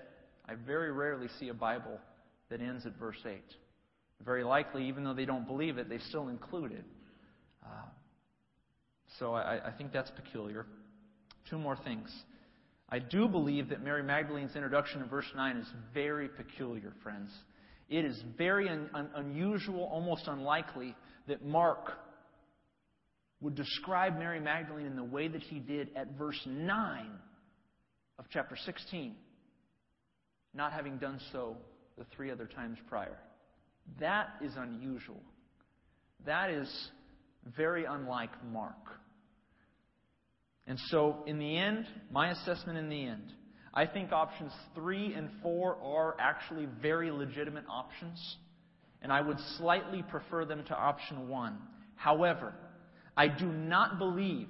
I 0.49 0.55
very 0.55 0.93
rarely 0.93 1.29
see 1.39 1.51
a 1.51 1.55
Bible 1.55 2.01
that 2.49 2.63
ends 2.63 2.87
at 2.87 2.99
verse 2.99 3.19
8. 3.25 3.39
Very 4.25 4.45
likely, 4.45 4.89
even 4.89 5.05
though 5.05 5.15
they 5.15 5.27
don't 5.27 5.47
believe 5.47 5.77
it, 5.77 5.91
they 5.91 5.99
still 6.09 6.29
include 6.29 6.73
it. 6.73 6.85
Uh, 7.63 7.85
so 9.19 9.35
I, 9.35 9.69
I 9.69 9.73
think 9.73 9.93
that's 9.93 10.11
peculiar. 10.11 10.65
Two 11.49 11.59
more 11.59 11.77
things. 11.77 12.11
I 12.89 12.99
do 12.99 13.27
believe 13.27 13.71
that 13.71 13.83
Mary 13.83 14.03
Magdalene's 14.03 14.55
introduction 14.55 15.03
in 15.03 15.09
verse 15.09 15.31
9 15.35 15.57
is 15.57 15.67
very 15.95 16.29
peculiar, 16.29 16.93
friends. 17.03 17.31
It 17.89 18.05
is 18.05 18.23
very 18.37 18.69
un- 18.69 18.91
un- 18.95 19.11
unusual, 19.15 19.85
almost 19.85 20.27
unlikely, 20.27 20.95
that 21.27 21.45
Mark 21.45 21.93
would 23.41 23.55
describe 23.55 24.19
Mary 24.19 24.41
Magdalene 24.41 24.87
in 24.87 24.97
the 24.97 25.05
way 25.05 25.29
that 25.29 25.43
he 25.43 25.59
did 25.59 25.89
at 25.97 26.17
verse 26.19 26.41
9 26.47 27.11
of 28.19 28.27
chapter 28.31 28.57
16, 28.57 29.17
not 30.55 30.73
having 30.73 30.99
done 30.99 31.19
so 31.33 31.57
the 31.99 32.05
three 32.17 32.31
other 32.31 32.47
times 32.47 32.79
prior. 32.89 33.19
That 34.01 34.29
is 34.43 34.53
unusual. 34.57 35.21
That 36.25 36.51
is 36.51 36.91
very 37.57 37.85
unlike 37.85 38.31
Mark. 38.53 39.01
And 40.67 40.79
so, 40.91 41.25
in 41.27 41.39
the 41.39 41.57
end, 41.57 41.87
my 42.11 42.31
assessment 42.31 42.79
in 42.79 42.89
the 42.89 43.05
end, 43.05 43.33
I 43.75 43.87
think 43.87 44.13
options 44.13 44.53
three 44.75 45.15
and 45.15 45.29
four 45.43 45.77
are 45.83 46.17
actually 46.21 46.69
very 46.81 47.11
legitimate 47.11 47.65
options, 47.69 48.37
and 49.01 49.13
I 49.13 49.21
would 49.21 49.39
slightly 49.59 50.03
prefer 50.03 50.45
them 50.45 50.65
to 50.69 50.77
option 50.77 51.29
one. 51.29 51.59
However, 51.97 52.53
I 53.17 53.29
do 53.29 53.47
not 53.47 53.99
believe 53.99 54.49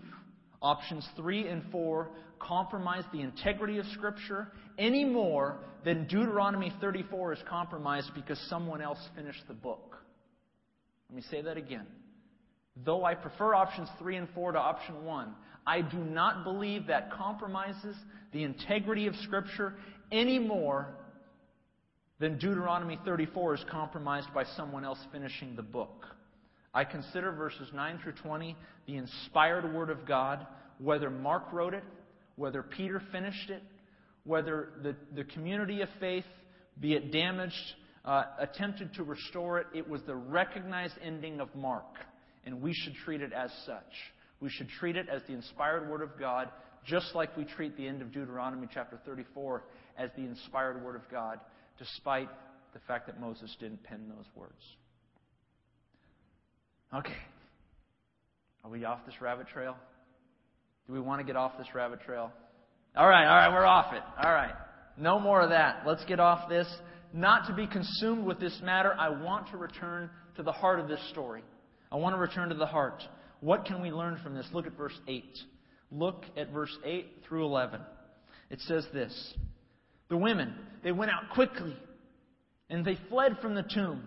options 0.61 1.07
three 1.17 1.49
and 1.49 1.63
four 1.71 2.11
compromise 2.39 3.05
the 3.13 3.21
integrity 3.21 3.79
of 3.79 3.87
Scripture 3.87 4.49
any 4.79 5.05
more 5.05 5.59
than 5.85 6.07
Deuteronomy 6.07 6.73
34 6.81 7.35
is 7.35 7.39
compromised 7.49 8.11
because 8.15 8.39
someone 8.49 8.81
else 8.81 8.99
finished 9.15 9.43
the 9.49 9.55
book. 9.55 9.97
Let 11.09 11.17
me 11.17 11.23
say 11.31 11.43
that 11.43 11.57
again. 11.57 11.87
Though 12.85 13.05
I 13.05 13.15
prefer 13.15 13.55
options 13.55 13.89
three 13.99 14.17
and 14.17 14.29
four 14.35 14.53
to 14.53 14.59
option 14.59 15.05
one, 15.05 15.35
I 15.67 15.81
do 15.81 15.99
not 15.99 16.45
believe 16.45 16.87
that 16.89 17.13
compromises 17.13 17.97
the 18.33 18.43
integrity 18.43 19.07
of 19.07 19.15
Scripture 19.17 19.75
any 20.11 20.39
more 20.39 20.89
than 22.19 22.39
Deuteronomy 22.39 22.99
34 23.05 23.55
is 23.55 23.65
compromised 23.71 24.33
by 24.33 24.45
someone 24.57 24.85
else 24.85 24.99
finishing 25.13 25.57
the 25.57 25.63
book. 25.63 26.07
I 26.75 26.85
consider 26.85 27.33
verses 27.33 27.69
9 27.75 28.01
through 28.03 28.15
20 28.23 28.57
the 28.87 28.97
inspired 28.97 29.73
Word 29.73 29.91
of 29.91 30.07
God, 30.07 30.47
whether 30.79 31.11
Mark 31.11 31.53
wrote 31.53 31.75
it, 31.75 31.85
whether 32.37 32.63
Peter 32.63 33.03
finished 33.13 33.51
it, 33.51 33.63
whether 34.25 34.71
the, 34.83 34.97
the 35.15 35.25
community 35.25 35.83
of 35.83 35.89
faith, 36.01 36.25
be 36.81 36.95
it 36.95 37.13
damaged, 37.13 37.75
uh, 38.05 38.25
attempted 38.39 38.95
to 38.95 39.05
restore 39.05 39.59
it, 39.59 39.67
it 39.75 39.89
was 39.89 40.01
the 40.03 40.15
recognized 40.15 40.95
ending 41.03 41.41
of 41.41 41.55
Mark, 41.55 41.99
and 42.45 42.63
we 42.63 42.73
should 42.73 42.95
treat 43.05 43.21
it 43.21 43.33
as 43.33 43.51
such. 43.67 43.93
We 44.43 44.51
should 44.51 44.69
treat 44.81 44.97
it 44.97 45.09
as 45.09 45.23
the 45.29 45.35
inspired 45.35 45.89
Word 45.89 46.03
of 46.03 46.19
God, 46.19 46.49
just 46.85 47.15
like 47.15 47.37
we 47.37 47.45
treat 47.45 47.77
the 47.77 47.87
end 47.87 48.03
of 48.03 48.11
Deuteronomy 48.11 48.67
chapter 48.75 48.99
34 49.07 49.63
as 49.97 50.11
the 50.17 50.23
inspired 50.23 50.85
Word 50.85 50.97
of 50.97 51.03
God, 51.13 51.39
despite 51.79 52.29
the 52.75 52.81
fact 52.89 53.07
that 53.07 53.21
Moses 53.21 53.55
didn't 53.61 53.85
pen 53.85 54.09
those 54.09 54.27
words. 54.35 54.61
Okay. 56.93 57.17
Are 58.65 58.71
we 58.71 58.85
off 58.85 59.07
this 59.07 59.15
rabbit 59.21 59.47
trail? 59.47 59.77
Do 60.89 60.93
we 60.93 61.01
want 61.01 61.21
to 61.21 61.25
get 61.25 61.37
off 61.37 61.53
this 61.57 61.73
rabbit 61.73 62.01
trail? 62.01 62.33
All 62.97 63.09
right, 63.09 63.27
all 63.29 63.37
right, 63.37 63.53
we're 63.53 63.65
off 63.65 63.95
it. 63.95 64.03
All 64.25 64.33
right. 64.33 64.55
No 64.99 65.21
more 65.21 65.41
of 65.41 65.51
that. 65.51 65.85
Let's 65.87 66.05
get 66.07 66.19
off 66.19 66.49
this. 66.49 66.67
Not 67.15 67.47
to 67.47 67.55
be 67.55 67.69
consumed 67.69 68.27
with 68.27 68.41
this 68.41 68.59
matter, 68.61 68.93
I 68.99 69.09
want 69.09 69.51
to 69.51 69.57
return 69.57 70.11
to 70.35 70.43
the 70.43 70.53
heart 70.53 70.81
of 70.81 70.89
this 70.89 71.01
story. 71.11 71.45
I 71.93 71.97
want 71.97 72.17
to 72.17 72.21
return 72.21 72.49
to 72.49 72.57
the 72.57 72.67
heart. 72.67 73.03
What 73.43 73.65
can 73.65 73.83
we 73.83 73.91
learn 73.91 74.21
from 74.23 74.37
this? 74.37 74.47
Look 74.53 74.69
at 74.69 74.77
verse 74.77 74.99
8. 75.09 75.25
Look 75.91 76.25
at 76.37 76.53
verse 76.53 76.75
8 76.85 77.25
through 77.27 77.45
11. 77.45 77.81
It 78.51 78.61
says 78.61 78.87
this 78.95 79.35
The 80.09 80.17
women, 80.17 80.55
they 80.85 80.93
went 80.93 81.11
out 81.11 81.35
quickly, 81.35 81.77
and 82.71 82.85
they 82.85 82.97
fled 83.09 83.39
from 83.43 83.57
the 83.57 83.65
tomb. 83.65 84.05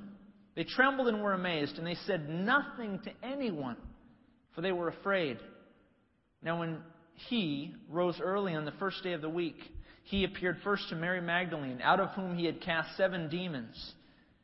They 0.55 0.63
trembled 0.63 1.09
and 1.09 1.21
were 1.21 1.33
amazed, 1.33 1.77
and 1.77 1.85
they 1.85 1.97
said 2.07 2.29
nothing 2.29 3.01
to 3.03 3.11
anyone, 3.21 3.75
for 4.55 4.61
they 4.61 4.71
were 4.71 4.87
afraid. 4.87 5.37
Now, 6.41 6.59
when 6.59 6.77
he 7.27 7.75
rose 7.89 8.21
early 8.23 8.55
on 8.55 8.63
the 8.63 8.71
first 8.79 9.03
day 9.03 9.11
of 9.11 9.21
the 9.21 9.29
week, 9.29 9.57
he 10.03 10.23
appeared 10.23 10.59
first 10.63 10.87
to 10.89 10.95
Mary 10.95 11.19
Magdalene, 11.19 11.81
out 11.83 11.99
of 11.99 12.11
whom 12.11 12.37
he 12.37 12.45
had 12.45 12.61
cast 12.61 12.95
seven 12.95 13.27
demons. 13.27 13.93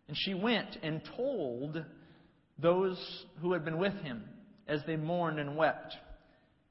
And 0.10 0.18
she 0.20 0.34
went 0.34 0.76
and 0.84 1.02
told 1.16 1.82
those 2.60 3.26
who 3.40 3.54
had 3.54 3.64
been 3.64 3.78
with 3.78 3.94
him 4.02 4.26
as 4.72 4.82
they 4.88 4.96
mourned 4.96 5.38
and 5.38 5.58
wept. 5.58 5.94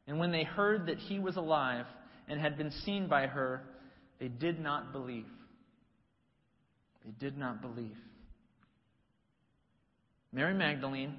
And 0.07 0.19
when 0.19 0.33
they 0.33 0.43
heard 0.43 0.87
that 0.87 0.97
he 0.97 1.19
was 1.19 1.37
alive 1.37 1.85
and 2.27 2.41
had 2.41 2.57
been 2.57 2.71
seen 2.71 3.07
by 3.07 3.27
her, 3.27 3.63
they 4.19 4.29
did 4.29 4.59
not 4.59 4.91
believe. 4.91 5.27
They 7.05 7.13
did 7.21 7.37
not 7.37 7.61
believe. 7.61 7.97
Mary 10.33 10.55
Magdalene, 10.55 11.15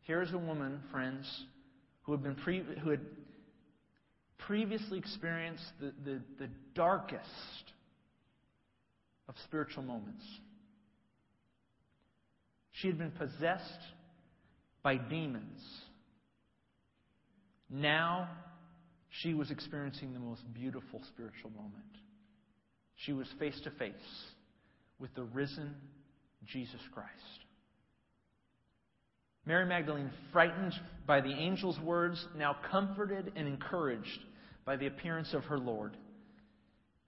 here's 0.00 0.32
a 0.32 0.38
woman, 0.38 0.80
friends, 0.90 1.26
who 2.02 2.12
had, 2.12 2.22
been 2.22 2.34
pre- 2.36 2.64
who 2.82 2.90
had 2.90 3.00
previously 4.38 4.98
experienced 4.98 5.64
the, 5.80 5.92
the, 6.04 6.20
the 6.38 6.48
darkest 6.74 7.26
of 9.28 9.34
spiritual 9.44 9.82
moments. 9.82 10.24
She 12.72 12.86
had 12.86 12.96
been 12.96 13.10
possessed 13.10 13.80
by 14.82 14.96
demons. 14.96 15.60
Now 17.70 18.28
she 19.22 19.34
was 19.34 19.50
experiencing 19.50 20.12
the 20.12 20.20
most 20.20 20.42
beautiful 20.52 21.00
spiritual 21.08 21.50
moment. 21.50 21.74
She 22.96 23.12
was 23.12 23.26
face 23.38 23.58
to 23.64 23.70
face 23.70 23.94
with 24.98 25.14
the 25.14 25.22
risen 25.22 25.74
Jesus 26.46 26.80
Christ. 26.92 27.10
Mary 29.46 29.64
Magdalene, 29.66 30.10
frightened 30.32 30.74
by 31.06 31.20
the 31.20 31.32
angel's 31.32 31.78
words, 31.80 32.24
now 32.36 32.56
comforted 32.70 33.32
and 33.36 33.48
encouraged 33.48 34.20
by 34.64 34.76
the 34.76 34.86
appearance 34.86 35.32
of 35.32 35.44
her 35.44 35.58
Lord. 35.58 35.96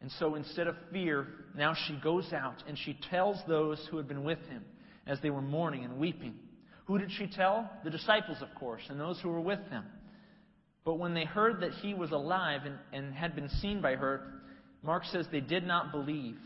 And 0.01 0.11
so 0.18 0.35
instead 0.35 0.66
of 0.66 0.75
fear, 0.90 1.27
now 1.57 1.75
she 1.87 1.98
goes 2.03 2.33
out 2.33 2.62
and 2.66 2.77
she 2.79 2.98
tells 3.11 3.37
those 3.46 3.87
who 3.90 3.98
had 3.98 4.09
been 4.09 4.25
with 4.25 4.40
him 4.48 4.64
as 5.07 5.20
they 5.20 5.31
were 5.31 5.42
mourning 5.42 5.85
and 5.85 5.98
weeping. 5.98 6.35
Who 6.87 6.98
did 6.98 7.11
she 7.12 7.29
tell? 7.29 7.70
The 7.85 7.90
disciples, 7.90 8.38
of 8.40 8.48
course, 8.59 8.83
and 8.88 8.98
those 8.98 9.20
who 9.20 9.29
were 9.29 9.40
with 9.40 9.61
him. 9.70 9.85
But 10.85 10.95
when 10.95 11.14
they 11.14 11.25
heard 11.25 11.61
that 11.61 11.73
he 11.73 11.95
was 11.95 12.11
alive 12.11 12.62
and, 12.64 12.79
and 12.92 13.14
had 13.14 13.35
been 13.35 13.49
seen 13.49 13.81
by 13.81 13.95
her, 13.95 14.23
Mark 14.83 15.05
says 15.05 15.27
they 15.31 15.40
did 15.40 15.64
not 15.64 15.92
believe. 15.92 16.38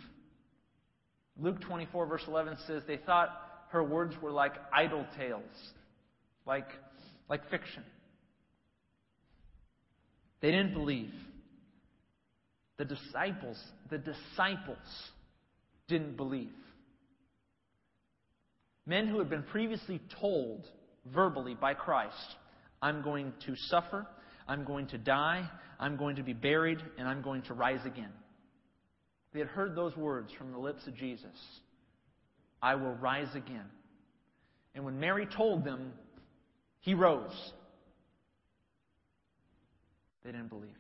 Luke 1.39 1.61
24, 1.61 2.07
verse 2.07 2.25
11 2.27 2.57
says 2.67 2.83
they 2.87 2.99
thought 2.99 3.31
her 3.71 3.83
words 3.83 4.15
were 4.21 4.31
like 4.31 4.53
idle 4.73 5.07
tales, 5.17 5.43
like, 6.47 6.69
like 7.29 7.49
fiction. 7.51 7.83
They 10.41 10.51
didn't 10.51 10.75
believe. 10.75 11.13
The 12.79 12.85
disciples, 12.85 13.59
the 13.91 13.99
disciples 13.99 14.77
didn't 15.89 16.17
believe. 16.17 16.53
Men 18.87 19.09
who 19.09 19.19
had 19.19 19.31
been 19.31 19.43
previously 19.43 20.01
told 20.21 20.67
verbally 21.13 21.55
by 21.55 21.75
Christ, 21.75 22.37
I'm 22.83 23.03
going 23.03 23.33
to 23.47 23.57
suffer, 23.57 24.07
I'm 24.49 24.65
going 24.65 24.87
to 24.89 24.99
die, 24.99 25.49
I'm 25.79 25.97
going 25.97 26.17
to 26.17 26.23
be 26.23 26.33
buried, 26.33 26.79
and 26.99 27.09
I'm 27.09 27.23
going 27.23 27.43
to 27.43 27.55
rise 27.55 27.85
again. 27.85 28.13
They 29.33 29.41
had 29.41 29.49
heard 29.49 29.75
those 29.75 29.97
words 29.97 30.31
from 30.39 30.53
the 30.53 30.59
lips 30.59 30.87
of 30.87 30.95
Jesus 30.97 31.37
I 32.63 32.75
will 32.75 32.95
rise 32.95 33.29
again. 33.35 33.67
And 34.75 34.85
when 34.85 34.99
Mary 34.99 35.27
told 35.27 35.65
them, 35.65 35.93
he 36.81 36.95
rose. 36.95 37.53
They 40.25 40.33
didn't 40.33 40.49
believe. 40.49 40.71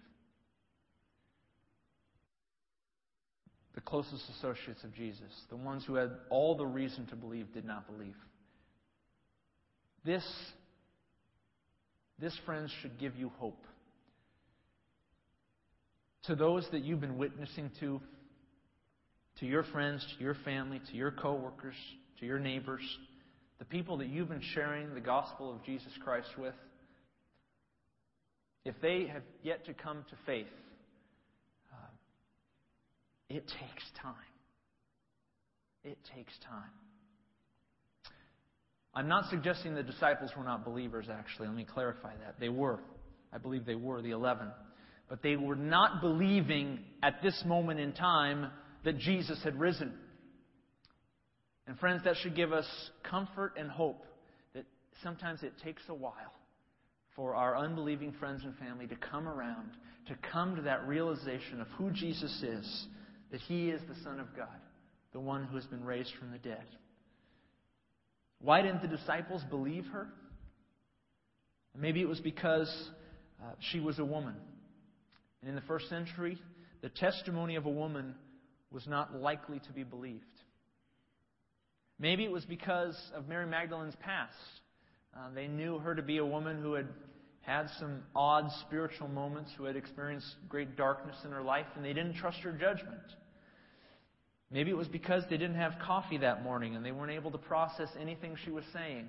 The 3.75 3.81
closest 3.83 4.25
associates 4.39 4.83
of 4.85 4.95
Jesus, 4.95 5.31
the 5.51 5.57
ones 5.57 5.85
who 5.87 5.95
had 5.95 6.11
all 6.31 6.57
the 6.57 6.67
reason 6.67 7.07
to 7.07 7.17
believe, 7.17 7.53
did 7.53 7.65
not 7.65 7.87
believe. 7.87 8.17
This, 10.05 10.25
this, 12.19 12.37
friends, 12.47 12.71
should 12.81 12.99
give 12.99 13.17
you 13.17 13.31
hope. 13.39 13.63
To 16.25 16.35
those 16.35 16.67
that 16.73 16.83
you've 16.83 17.01
been 17.01 17.19
witnessing 17.19 17.71
to, 17.81 18.01
to 19.41 19.47
your 19.47 19.63
friends, 19.65 20.05
to 20.17 20.25
your 20.25 20.35
family, 20.45 20.81
to 20.91 20.97
your 20.97 21.11
coworkers, 21.11 21.77
to 22.21 22.27
your 22.27 22.39
neighbors, 22.39 22.83
the 23.59 23.65
people 23.65 23.99
that 23.99 24.09
you've 24.09 24.29
been 24.29 24.43
sharing 24.55 24.95
the 24.95 25.01
gospel 25.01 25.53
of 25.53 25.63
Jesus 25.65 25.93
Christ 26.03 26.29
with, 26.39 26.55
if 28.65 28.75
they 28.83 29.07
have 29.07 29.23
yet 29.43 29.65
to 29.67 29.75
come 29.75 30.05
to 30.11 30.17
faith, 30.27 30.47
uh, 31.73 31.87
it 33.29 33.47
takes 33.47 33.85
time. 34.03 34.15
It 35.85 35.99
takes 36.15 36.33
time. 36.45 36.86
I'm 38.97 39.09
not 39.09 39.29
suggesting 39.29 39.75
the 39.75 39.83
disciples 39.83 40.31
were 40.35 40.43
not 40.43 40.65
believers, 40.65 41.07
actually. 41.13 41.49
Let 41.49 41.57
me 41.57 41.67
clarify 41.71 42.15
that. 42.25 42.41
They 42.41 42.49
were. 42.49 42.81
I 43.31 43.37
believe 43.37 43.67
they 43.67 43.75
were, 43.75 44.01
the 44.01 44.13
11. 44.13 44.49
But 45.11 45.23
they 45.23 45.37
were 45.37 45.55
not 45.55 46.01
believing 46.01 46.79
at 47.03 47.23
this 47.23 47.43
moment 47.45 47.79
in 47.79 47.93
time 47.93 48.51
that 48.85 48.97
Jesus 48.97 49.39
had 49.45 49.61
risen. 49.61 49.93
And, 51.67 51.79
friends, 51.79 52.05
that 52.05 52.17
should 52.23 52.35
give 52.35 52.55
us 52.55 52.67
comfort 53.03 53.53
and 53.59 53.71
hope 53.71 54.03
that 54.55 54.65
sometimes 55.03 55.43
it 55.43 55.53
takes 55.63 55.83
a 55.91 55.95
while 55.95 56.33
for 57.15 57.35
our 57.35 57.55
unbelieving 57.55 58.15
friends 58.19 58.45
and 58.45 58.57
family 58.57 58.87
to 58.87 58.97
come 58.97 59.29
around, 59.29 59.73
to 60.09 60.17
come 60.33 60.57
to 60.57 60.63
that 60.63 60.89
realization 60.89 61.61
of 61.61 61.67
who 61.77 61.91
Jesus 61.91 62.43
is, 62.43 62.87
that 63.31 63.41
He 63.43 63.69
is 63.69 63.83
the 63.89 64.03
Son 64.03 64.21
of 64.21 64.35
God, 64.35 64.49
the 65.13 65.21
one 65.21 65.45
who 65.45 65.57
has 65.57 65.67
been 65.67 65.85
raised 65.85 66.13
from 66.19 66.31
the 66.31 66.39
dead. 66.39 66.65
Why 68.41 68.63
didn't 68.63 68.83
the 68.83 68.89
disciples 68.89 69.43
believe 69.51 69.87
her? 69.87 70.09
Maybe 71.79 72.01
it 72.01 72.09
was 72.09 72.21
because 72.21 72.69
uh, 73.43 73.53
she 73.71 73.81
was 73.81 73.99
a 73.99 74.05
woman. 74.05 74.35
And 75.41 75.49
in 75.49 75.55
the 75.55 75.63
first 75.63 75.89
century, 75.89 76.39
the 76.83 76.89
testimony 76.89 77.57
of 77.57 77.67
a 77.67 77.71
woman 77.71 78.15
was 78.71 78.87
not 78.87 79.15
likely 79.15 79.61
to 79.61 79.73
be 79.73 79.85
believed. 79.85 80.25
Maybe 81.99 82.25
it 82.25 82.31
was 82.31 82.45
because 82.45 82.97
of 83.15 83.29
Mary 83.29 83.47
Magdalene's 83.47 83.97
past. 84.01 84.35
Uh, 85.17 85.31
they 85.35 85.47
knew 85.47 85.79
her 85.79 85.95
to 85.95 86.03
be 86.03 86.19
a 86.19 86.27
woman 86.27 86.61
who 86.61 86.75
had 86.75 86.89
had 87.41 87.69
some 87.79 88.03
odd 88.15 88.51
spiritual 88.67 89.09
moments, 89.09 89.53
who 89.57 89.65
had 89.65 89.77
experienced 89.77 90.27
great 90.49 90.77
darkness 90.77 91.17
in 91.25 91.31
her 91.31 91.43
life, 91.43 91.67
and 91.77 91.85
they 91.85 91.93
didn't 91.93 92.15
trust 92.15 92.39
her 92.39 92.53
judgment. 92.53 93.01
Maybe 94.51 94.71
it 94.71 94.77
was 94.77 94.89
because 94.89 95.25
they 95.29 95.37
didn't 95.37 95.57
have 95.57 95.75
coffee 95.85 96.19
that 96.19 96.45
morning 96.45 96.77
and 96.77 96.85
they 96.85 96.93
weren't 96.93 97.13
able 97.13 97.33
to 97.33 97.39
process 97.39 97.89
anything 98.01 98.37
she 98.45 98.51
was 98.51 98.65
saying. 98.73 99.07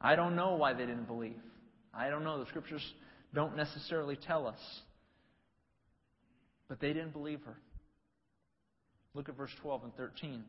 I 0.00 0.16
don't 0.16 0.36
know 0.36 0.54
why 0.54 0.72
they 0.72 0.86
didn't 0.86 1.06
believe. 1.06 1.40
I 1.92 2.08
don't 2.08 2.24
know. 2.24 2.38
The 2.38 2.46
scriptures 2.46 2.82
don't 3.34 3.56
necessarily 3.56 4.16
tell 4.16 4.46
us. 4.46 4.60
But 6.68 6.80
they 6.80 6.92
didn't 6.92 7.12
believe 7.12 7.40
her. 7.42 7.56
Look 9.14 9.28
at 9.28 9.36
verse 9.36 9.50
12 9.60 9.84
and 9.84 9.96
13. 9.96 10.44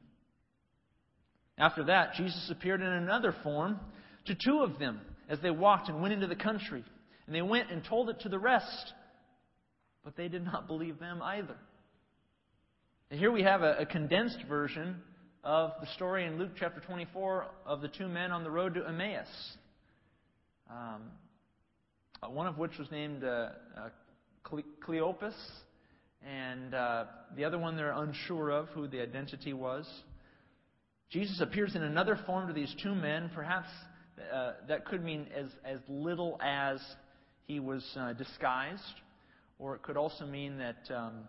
After 1.57 1.85
that, 1.85 2.13
Jesus 2.13 2.49
appeared 2.49 2.81
in 2.81 2.87
another 2.87 3.35
form 3.43 3.79
to 4.25 4.35
two 4.35 4.61
of 4.61 4.79
them 4.79 5.01
as 5.27 5.39
they 5.41 5.49
walked 5.49 5.89
and 5.89 6.01
went 6.01 6.13
into 6.13 6.27
the 6.27 6.35
country. 6.35 6.83
And 7.25 7.35
they 7.35 7.41
went 7.41 7.71
and 7.71 7.83
told 7.83 8.09
it 8.09 8.21
to 8.21 8.29
the 8.29 8.39
rest. 8.39 8.93
But 10.03 10.15
they 10.15 10.29
did 10.29 10.45
not 10.45 10.67
believe 10.67 10.99
them 10.99 11.21
either. 11.21 11.57
And 13.11 13.19
here 13.19 13.31
we 13.31 13.41
have 13.41 13.63
a, 13.63 13.77
a 13.79 13.85
condensed 13.87 14.43
version 14.47 15.01
of 15.43 15.71
the 15.81 15.87
story 15.95 16.25
in 16.27 16.37
Luke 16.37 16.51
chapter 16.59 16.79
24 16.79 17.47
of 17.65 17.81
the 17.81 17.87
two 17.87 18.07
men 18.07 18.31
on 18.31 18.43
the 18.43 18.51
road 18.51 18.75
to 18.75 18.85
Emmaus. 18.87 19.25
Um, 20.69 21.01
one 22.31 22.45
of 22.45 22.59
which 22.59 22.77
was 22.77 22.91
named 22.91 23.23
uh, 23.23 23.49
uh, 23.75 23.89
Cleopas, 24.87 25.33
and 26.23 26.75
uh, 26.75 27.05
the 27.35 27.45
other 27.45 27.57
one 27.57 27.75
they're 27.75 27.93
unsure 27.93 28.51
of 28.51 28.67
who 28.69 28.87
the 28.87 29.01
identity 29.01 29.53
was. 29.53 29.89
Jesus 31.09 31.41
appears 31.41 31.75
in 31.75 31.81
another 31.81 32.19
form 32.27 32.47
to 32.47 32.53
these 32.53 32.75
two 32.83 32.93
men, 32.93 33.31
perhaps 33.33 33.69
uh, 34.31 34.51
that 34.67 34.85
could 34.85 35.03
mean 35.03 35.25
as, 35.35 35.47
as 35.65 35.79
little 35.87 36.39
as 36.43 36.79
he 37.47 37.59
was 37.59 37.83
uh, 37.99 38.13
disguised, 38.13 38.83
or 39.57 39.73
it 39.73 39.81
could 39.81 39.97
also 39.97 40.27
mean 40.27 40.59
that 40.59 40.95
um, 40.95 41.23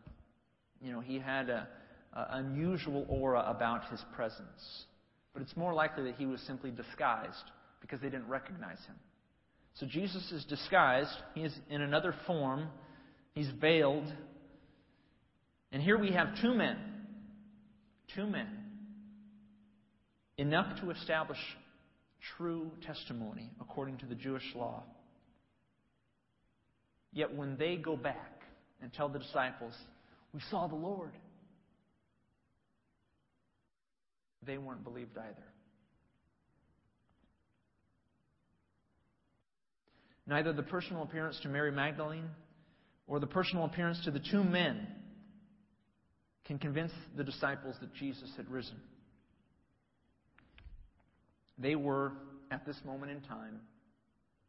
you 0.80 0.92
know 0.92 1.00
he 1.00 1.18
had 1.18 1.50
a, 1.50 1.68
a 2.12 2.26
unusual 2.32 3.06
aura 3.08 3.44
about 3.46 3.88
his 3.90 4.00
presence. 4.14 4.84
But 5.32 5.42
it's 5.42 5.56
more 5.56 5.72
likely 5.72 6.04
that 6.04 6.16
he 6.16 6.26
was 6.26 6.40
simply 6.42 6.70
disguised 6.70 7.50
because 7.80 8.00
they 8.00 8.08
didn't 8.08 8.28
recognize 8.28 8.78
him. 8.86 8.96
So 9.74 9.86
Jesus 9.86 10.30
is 10.32 10.44
disguised. 10.44 11.14
He 11.34 11.42
is 11.42 11.56
in 11.68 11.80
another 11.82 12.14
form. 12.26 12.68
He's 13.32 13.48
veiled. 13.60 14.12
And 15.72 15.82
here 15.82 15.98
we 15.98 16.10
have 16.12 16.28
two 16.42 16.54
men. 16.54 16.76
Two 18.14 18.26
men. 18.26 18.48
Enough 20.36 20.80
to 20.80 20.90
establish 20.90 21.38
true 22.36 22.70
testimony 22.86 23.50
according 23.60 23.98
to 23.98 24.06
the 24.06 24.14
Jewish 24.14 24.54
law. 24.54 24.82
Yet 27.12 27.34
when 27.34 27.56
they 27.56 27.76
go 27.76 27.96
back 27.96 28.42
and 28.82 28.92
tell 28.92 29.08
the 29.08 29.18
disciples, 29.18 29.74
We 30.32 30.40
saw 30.50 30.66
the 30.68 30.76
Lord, 30.76 31.12
they 34.46 34.58
weren't 34.58 34.84
believed 34.84 35.18
either. 35.18 35.46
Neither 40.26 40.52
the 40.52 40.62
personal 40.62 41.02
appearance 41.02 41.38
to 41.42 41.48
Mary 41.48 41.72
Magdalene 41.72 42.30
or 43.08 43.18
the 43.18 43.26
personal 43.26 43.64
appearance 43.64 44.00
to 44.04 44.12
the 44.12 44.20
two 44.20 44.44
men 44.44 44.86
can 46.44 46.58
convince 46.58 46.92
the 47.16 47.24
disciples 47.24 47.74
that 47.80 47.92
Jesus 47.94 48.30
had 48.36 48.48
risen. 48.48 48.76
They 51.58 51.74
were, 51.74 52.12
at 52.50 52.64
this 52.64 52.76
moment 52.84 53.10
in 53.10 53.20
time, 53.22 53.60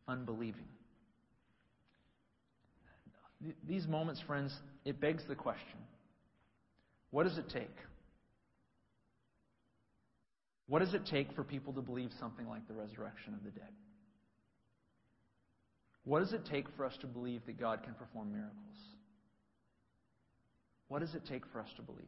unbelieving. 0.07 0.67
These 3.67 3.87
moments, 3.87 4.21
friends, 4.21 4.53
it 4.85 4.99
begs 4.99 5.23
the 5.27 5.35
question 5.35 5.79
what 7.11 7.23
does 7.23 7.37
it 7.37 7.49
take? 7.49 7.75
What 10.67 10.79
does 10.79 10.93
it 10.93 11.05
take 11.05 11.33
for 11.33 11.43
people 11.43 11.73
to 11.73 11.81
believe 11.81 12.11
something 12.19 12.47
like 12.47 12.65
the 12.67 12.73
resurrection 12.73 13.33
of 13.33 13.43
the 13.43 13.51
dead? 13.51 13.73
What 16.05 16.19
does 16.19 16.31
it 16.31 16.45
take 16.49 16.65
for 16.77 16.85
us 16.85 16.93
to 17.01 17.07
believe 17.07 17.45
that 17.45 17.59
God 17.59 17.83
can 17.83 17.93
perform 17.93 18.31
miracles? 18.31 18.55
What 20.87 20.99
does 20.99 21.13
it 21.13 21.23
take 21.27 21.45
for 21.51 21.59
us 21.59 21.67
to 21.75 21.81
believe? 21.81 22.05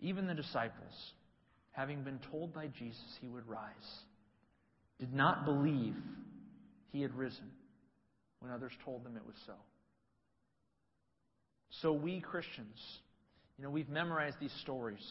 Even 0.00 0.26
the 0.26 0.34
disciples, 0.34 1.12
having 1.72 2.02
been 2.02 2.18
told 2.30 2.54
by 2.54 2.66
Jesus 2.66 3.18
he 3.20 3.28
would 3.28 3.46
rise, 3.48 4.00
did 4.98 5.12
not 5.12 5.44
believe 5.44 5.94
he 6.92 7.02
had 7.02 7.14
risen 7.14 7.50
when 8.40 8.50
others 8.50 8.72
told 8.84 9.04
them 9.04 9.16
it 9.16 9.24
was 9.24 9.36
so. 9.46 9.54
So, 11.82 11.92
we 11.92 12.20
Christians, 12.20 12.78
you 13.56 13.64
know, 13.64 13.70
we've 13.70 13.88
memorized 13.88 14.36
these 14.40 14.52
stories 14.62 15.04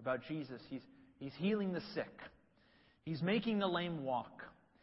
about 0.00 0.20
Jesus. 0.28 0.60
He's, 0.68 0.82
he's 1.18 1.32
healing 1.38 1.72
the 1.72 1.82
sick, 1.94 2.12
He's 3.04 3.22
making 3.22 3.58
the 3.58 3.66
lame 3.66 4.04
walk, 4.04 4.42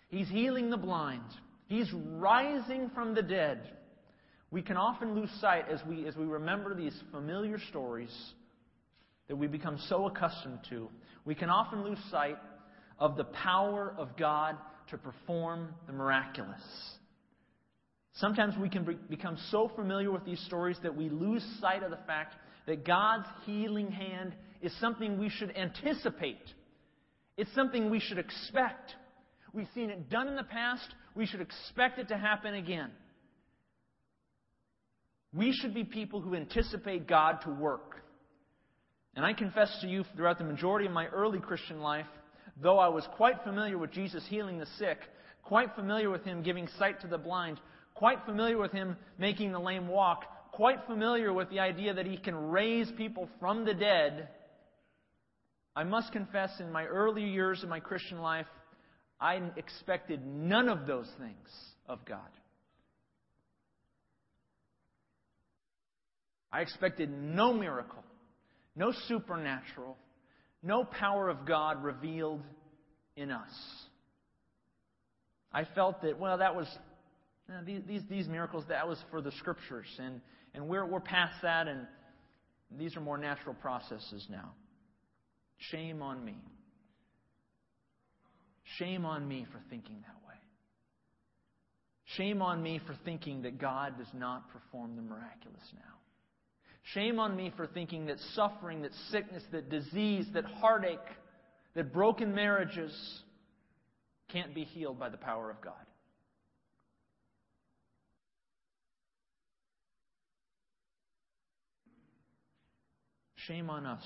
He's 0.09 0.27
healing 0.27 0.69
the 0.69 0.77
blind, 0.77 1.21
He's 1.67 1.91
rising 1.93 2.89
from 2.93 3.13
the 3.13 3.21
dead. 3.21 3.77
We 4.49 4.61
can 4.61 4.75
often 4.75 5.15
lose 5.15 5.29
sight 5.39 5.65
as 5.71 5.79
we, 5.87 6.05
as 6.05 6.15
we 6.17 6.25
remember 6.25 6.75
these 6.75 6.97
familiar 7.11 7.57
stories 7.69 8.11
that 9.29 9.35
we 9.37 9.47
become 9.47 9.79
so 9.87 10.07
accustomed 10.07 10.59
to. 10.69 10.89
We 11.23 11.35
can 11.35 11.49
often 11.49 11.83
lose 11.85 11.99
sight 12.09 12.37
of 12.99 13.15
the 13.15 13.23
power 13.23 13.95
of 13.97 14.17
God 14.17 14.57
to 14.89 14.97
perform 14.97 15.73
the 15.87 15.93
miraculous. 15.93 16.61
Sometimes 18.15 18.55
we 18.57 18.69
can 18.69 18.99
become 19.09 19.37
so 19.49 19.71
familiar 19.75 20.11
with 20.11 20.25
these 20.25 20.39
stories 20.45 20.77
that 20.83 20.95
we 20.95 21.09
lose 21.09 21.43
sight 21.59 21.83
of 21.83 21.91
the 21.91 21.99
fact 22.07 22.35
that 22.67 22.85
God's 22.85 23.27
healing 23.45 23.91
hand 23.91 24.33
is 24.61 24.73
something 24.79 25.17
we 25.17 25.29
should 25.29 25.55
anticipate. 25.55 26.41
It's 27.37 27.53
something 27.55 27.89
we 27.89 27.99
should 27.99 28.17
expect. 28.17 28.93
We've 29.53 29.67
seen 29.73 29.89
it 29.89 30.09
done 30.09 30.27
in 30.27 30.35
the 30.35 30.43
past. 30.43 30.87
We 31.15 31.25
should 31.25 31.41
expect 31.41 31.99
it 31.99 32.09
to 32.09 32.17
happen 32.17 32.53
again. 32.53 32.91
We 35.33 35.53
should 35.53 35.73
be 35.73 35.85
people 35.85 36.19
who 36.19 36.35
anticipate 36.35 37.07
God 37.07 37.39
to 37.43 37.49
work. 37.49 38.03
And 39.15 39.25
I 39.25 39.33
confess 39.33 39.75
to 39.81 39.87
you, 39.87 40.03
throughout 40.15 40.37
the 40.37 40.43
majority 40.43 40.85
of 40.85 40.91
my 40.91 41.07
early 41.07 41.39
Christian 41.39 41.81
life, 41.81 42.05
though 42.61 42.79
I 42.79 42.89
was 42.89 43.07
quite 43.15 43.43
familiar 43.43 43.77
with 43.77 43.91
Jesus 43.91 44.25
healing 44.29 44.57
the 44.57 44.67
sick, 44.77 44.99
quite 45.43 45.73
familiar 45.75 46.09
with 46.09 46.23
Him 46.23 46.43
giving 46.43 46.67
sight 46.77 47.01
to 47.01 47.07
the 47.07 47.17
blind, 47.17 47.59
quite 47.93 48.25
familiar 48.25 48.57
with 48.57 48.71
Him 48.71 48.97
making 49.17 49.51
the 49.51 49.59
lame 49.59 49.87
walk, 49.87 50.25
quite 50.51 50.85
familiar 50.87 51.31
with 51.31 51.49
the 51.49 51.59
idea 51.59 51.93
that 51.93 52.05
He 52.05 52.17
can 52.17 52.49
raise 52.49 52.91
people 52.97 53.29
from 53.39 53.65
the 53.65 53.73
dead, 53.73 54.29
I 55.75 55.83
must 55.83 56.11
confess, 56.11 56.51
in 56.59 56.71
my 56.71 56.85
early 56.85 57.23
years 57.23 57.63
of 57.63 57.69
my 57.69 57.79
Christian 57.79 58.19
life, 58.19 58.47
I 59.19 59.41
expected 59.55 60.25
none 60.25 60.67
of 60.67 60.85
those 60.85 61.07
things 61.17 61.47
of 61.87 62.03
God. 62.05 62.19
I 66.51 66.61
expected 66.61 67.09
no 67.09 67.53
miracle, 67.53 68.03
no 68.75 68.91
supernatural, 69.07 69.97
no 70.61 70.83
power 70.83 71.29
of 71.29 71.45
God 71.45 71.81
revealed 71.83 72.41
in 73.15 73.31
us. 73.31 73.49
I 75.53 75.65
felt 75.75 76.01
that, 76.01 76.19
well, 76.19 76.39
that 76.39 76.55
was, 76.55 76.67
Uh, 77.49 77.53
you 77.53 77.57
know, 77.57 77.63
these, 77.65 77.81
these, 77.87 78.01
these 78.09 78.27
miracles, 78.27 78.63
that 78.69 78.87
was 78.87 78.97
for 79.09 79.21
the 79.21 79.31
scriptures, 79.33 79.87
and, 79.99 80.21
and 80.53 80.67
we're, 80.67 80.85
we're 80.85 80.99
past 80.99 81.35
that, 81.41 81.67
and 81.67 81.87
these 82.77 82.95
are 82.95 83.01
more 83.01 83.17
natural 83.17 83.55
processes 83.55 84.25
now. 84.29 84.51
Shame 85.57 86.01
on 86.01 86.23
me. 86.23 86.35
Shame 88.77 89.05
on 89.05 89.27
me 89.27 89.45
for 89.51 89.59
thinking 89.69 89.97
that 90.01 90.27
way. 90.27 90.35
Shame 92.17 92.41
on 92.41 92.61
me 92.63 92.79
for 92.85 92.95
thinking 93.05 93.41
that 93.43 93.59
God 93.59 93.97
does 93.97 94.07
not 94.13 94.49
perform 94.51 94.95
the 94.95 95.01
miraculous 95.01 95.63
now. 95.73 95.91
Shame 96.93 97.19
on 97.19 97.35
me 97.35 97.53
for 97.55 97.67
thinking 97.67 98.07
that 98.07 98.17
suffering, 98.33 98.81
that 98.81 98.91
sickness, 99.11 99.43
that 99.51 99.69
disease, 99.69 100.25
that 100.33 100.45
heartache, 100.45 100.97
that 101.75 101.93
broken 101.93 102.33
marriages 102.33 102.91
can't 104.29 104.55
be 104.55 104.63
healed 104.63 104.99
by 104.99 105.09
the 105.09 105.17
power 105.17 105.49
of 105.49 105.61
God. 105.61 105.73
Shame 113.47 113.69
on 113.69 113.85
us 113.85 114.03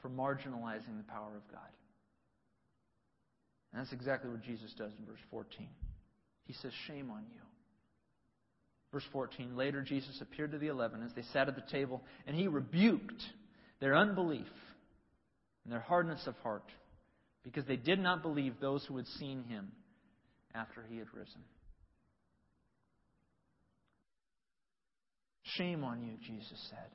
for 0.00 0.08
marginalizing 0.08 0.96
the 0.96 1.10
power 1.10 1.36
of 1.36 1.50
God. 1.50 1.70
And 3.72 3.80
that's 3.80 3.92
exactly 3.92 4.30
what 4.30 4.42
Jesus 4.42 4.72
does 4.76 4.92
in 4.98 5.04
verse 5.04 5.20
14. 5.30 5.66
He 6.44 6.52
says, 6.54 6.72
Shame 6.86 7.10
on 7.10 7.24
you. 7.32 7.40
Verse 8.92 9.04
14 9.12 9.56
Later, 9.56 9.82
Jesus 9.82 10.20
appeared 10.20 10.52
to 10.52 10.58
the 10.58 10.68
eleven 10.68 11.02
as 11.02 11.12
they 11.14 11.24
sat 11.32 11.48
at 11.48 11.56
the 11.56 11.72
table, 11.72 12.02
and 12.26 12.36
he 12.36 12.46
rebuked 12.46 13.22
their 13.80 13.96
unbelief 13.96 14.46
and 15.64 15.72
their 15.72 15.80
hardness 15.80 16.26
of 16.26 16.34
heart 16.36 16.70
because 17.42 17.64
they 17.66 17.76
did 17.76 17.98
not 17.98 18.22
believe 18.22 18.54
those 18.60 18.84
who 18.86 18.96
had 18.96 19.06
seen 19.18 19.44
him 19.44 19.70
after 20.54 20.84
he 20.88 20.98
had 20.98 21.08
risen. 21.12 21.42
Shame 25.56 25.84
on 25.84 26.02
you, 26.02 26.14
Jesus 26.26 26.58
said. 26.70 26.90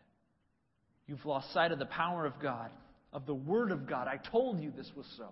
You've 1.07 1.25
lost 1.25 1.53
sight 1.53 1.71
of 1.71 1.79
the 1.79 1.85
power 1.85 2.25
of 2.25 2.39
God, 2.41 2.69
of 3.11 3.25
the 3.25 3.35
Word 3.35 3.71
of 3.71 3.87
God. 3.87 4.07
I 4.07 4.17
told 4.17 4.61
you 4.61 4.71
this 4.71 4.91
was 4.95 5.05
so. 5.17 5.29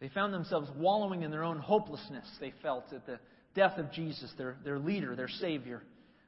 They 0.00 0.08
found 0.08 0.32
themselves 0.32 0.70
wallowing 0.76 1.22
in 1.22 1.30
their 1.30 1.44
own 1.44 1.58
hopelessness, 1.58 2.26
they 2.40 2.52
felt, 2.62 2.92
at 2.92 3.06
the 3.06 3.18
death 3.54 3.78
of 3.78 3.92
Jesus, 3.92 4.32
their, 4.38 4.56
their 4.64 4.78
leader, 4.78 5.14
their 5.14 5.28
Savior. 5.28 5.82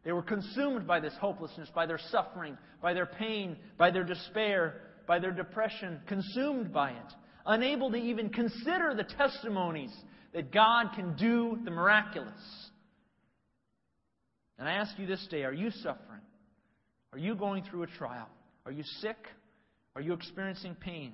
They 0.05 0.13
were 0.13 0.23
consumed 0.23 0.87
by 0.87 1.01
this 1.01 1.15
hopelessness, 1.21 1.71
by 1.75 1.87
their 1.87 2.01
suffering, 2.11 2.59
by 2.83 2.93
their 2.93 3.07
pain, 3.07 3.57
by 3.79 3.91
their 3.91 4.05
despair, 4.05 4.83
by 5.07 5.19
their 5.19 5.31
depression, 5.31 6.01
consumed 6.07 6.73
by 6.73 6.91
it, 6.91 7.13
unable 7.47 7.91
to 7.91 7.97
even 7.97 8.29
consider 8.29 8.95
the 8.95 9.05
testimonies 9.05 9.93
that 10.35 10.53
God 10.53 10.89
can 10.95 11.17
do 11.17 11.59
the 11.65 11.71
miraculous. 11.71 12.31
And 14.59 14.69
I 14.69 14.73
ask 14.73 14.99
you 14.99 15.07
this 15.07 15.27
day 15.31 15.45
are 15.45 15.53
you 15.53 15.71
suffering? 15.71 16.21
Are 17.13 17.19
you 17.19 17.35
going 17.35 17.65
through 17.65 17.83
a 17.83 17.87
trial? 17.87 18.29
Are 18.65 18.73
you 18.73 18.85
sick? 19.01 19.17
Are 19.95 20.01
you 20.01 20.13
experiencing 20.13 20.75
pain? 20.75 21.13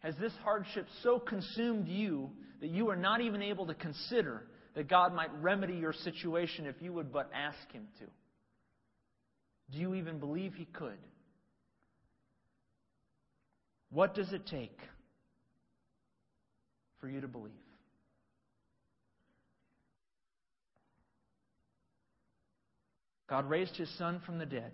Has 0.00 0.14
this 0.20 0.32
hardship 0.44 0.86
so 1.02 1.18
consumed 1.18 1.88
you 1.88 2.30
that 2.60 2.70
you 2.70 2.90
are 2.90 2.96
not 2.96 3.20
even 3.20 3.42
able 3.42 3.66
to 3.66 3.74
consider 3.74 4.44
that 4.74 4.88
God 4.88 5.14
might 5.14 5.32
remedy 5.40 5.74
your 5.74 5.92
situation 5.92 6.66
if 6.66 6.76
you 6.80 6.92
would 6.92 7.12
but 7.12 7.30
ask 7.34 7.72
Him 7.72 7.86
to? 7.98 8.04
Do 9.72 9.78
you 9.78 9.94
even 9.94 10.18
believe 10.18 10.54
He 10.54 10.66
could? 10.66 10.98
What 13.90 14.14
does 14.14 14.32
it 14.32 14.46
take 14.46 14.78
for 17.00 17.08
you 17.08 17.20
to 17.20 17.28
believe? 17.28 17.52
God 23.28 23.48
raised 23.48 23.76
his 23.76 23.88
son 23.96 24.20
from 24.26 24.38
the 24.38 24.44
dead. 24.44 24.72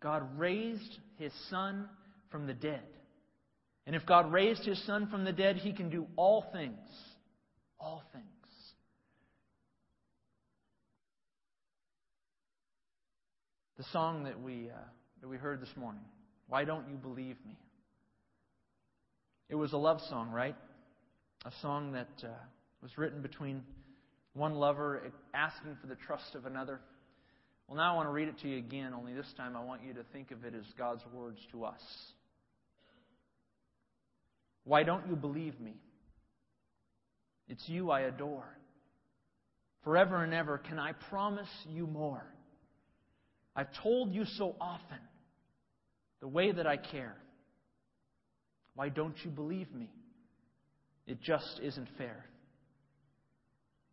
God 0.00 0.38
raised 0.38 0.98
his 1.16 1.32
son 1.50 1.88
from 2.30 2.46
the 2.46 2.54
dead. 2.54 2.82
And 3.86 3.96
if 3.96 4.04
God 4.06 4.32
raised 4.32 4.64
his 4.64 4.84
son 4.86 5.08
from 5.08 5.24
the 5.24 5.32
dead, 5.32 5.56
he 5.56 5.72
can 5.72 5.88
do 5.90 6.06
all 6.16 6.44
things. 6.52 6.78
All 7.80 8.02
things. 8.12 8.24
The 13.78 13.84
song 13.92 14.24
that 14.24 14.40
we, 14.40 14.70
uh, 14.70 14.78
that 15.20 15.28
we 15.28 15.36
heard 15.36 15.60
this 15.60 15.74
morning, 15.76 16.02
Why 16.48 16.64
Don't 16.64 16.88
You 16.90 16.96
Believe 16.96 17.36
Me? 17.46 17.56
It 19.48 19.54
was 19.54 19.72
a 19.72 19.76
love 19.78 20.00
song, 20.10 20.30
right? 20.30 20.56
A 21.44 21.52
song 21.62 21.92
that 21.92 22.08
uh, 22.22 22.28
was 22.82 22.98
written 22.98 23.22
between 23.22 23.62
one 24.34 24.54
lover 24.54 25.12
asking 25.32 25.76
for 25.80 25.86
the 25.86 25.94
trust 25.94 26.34
of 26.34 26.44
another. 26.44 26.80
Well, 27.68 27.76
now 27.76 27.92
I 27.92 27.96
want 27.96 28.08
to 28.08 28.12
read 28.12 28.28
it 28.28 28.38
to 28.40 28.48
you 28.48 28.56
again, 28.56 28.94
only 28.94 29.12
this 29.12 29.30
time 29.36 29.54
I 29.54 29.62
want 29.62 29.82
you 29.86 29.92
to 29.94 30.02
think 30.12 30.30
of 30.30 30.44
it 30.44 30.54
as 30.54 30.64
God's 30.78 31.02
words 31.12 31.38
to 31.52 31.64
us. 31.64 31.82
Why 34.64 34.84
don't 34.84 35.06
you 35.06 35.14
believe 35.14 35.60
me? 35.60 35.74
It's 37.46 37.62
you 37.68 37.90
I 37.90 38.02
adore. 38.02 38.48
Forever 39.84 40.24
and 40.24 40.32
ever, 40.32 40.58
can 40.58 40.78
I 40.78 40.92
promise 40.92 41.48
you 41.68 41.86
more? 41.86 42.24
I've 43.54 43.72
told 43.82 44.14
you 44.14 44.24
so 44.24 44.56
often 44.60 44.98
the 46.20 46.28
way 46.28 46.52
that 46.52 46.66
I 46.66 46.78
care. 46.78 47.16
Why 48.74 48.88
don't 48.88 49.16
you 49.24 49.30
believe 49.30 49.74
me? 49.74 49.90
It 51.06 51.20
just 51.20 51.60
isn't 51.62 51.88
fair. 51.98 52.24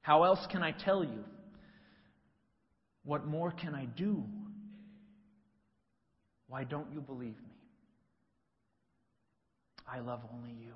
How 0.02 0.24
else 0.24 0.46
can 0.52 0.62
I 0.62 0.72
tell 0.72 1.04
you? 1.04 1.24
What 3.06 3.26
more 3.26 3.52
can 3.52 3.76
I 3.76 3.86
do? 3.86 4.24
Why 6.48 6.64
don't 6.64 6.92
you 6.92 7.02
believe 7.02 7.36
me? 7.36 7.54
I 9.88 10.00
love 10.00 10.22
only 10.34 10.52
you. 10.52 10.74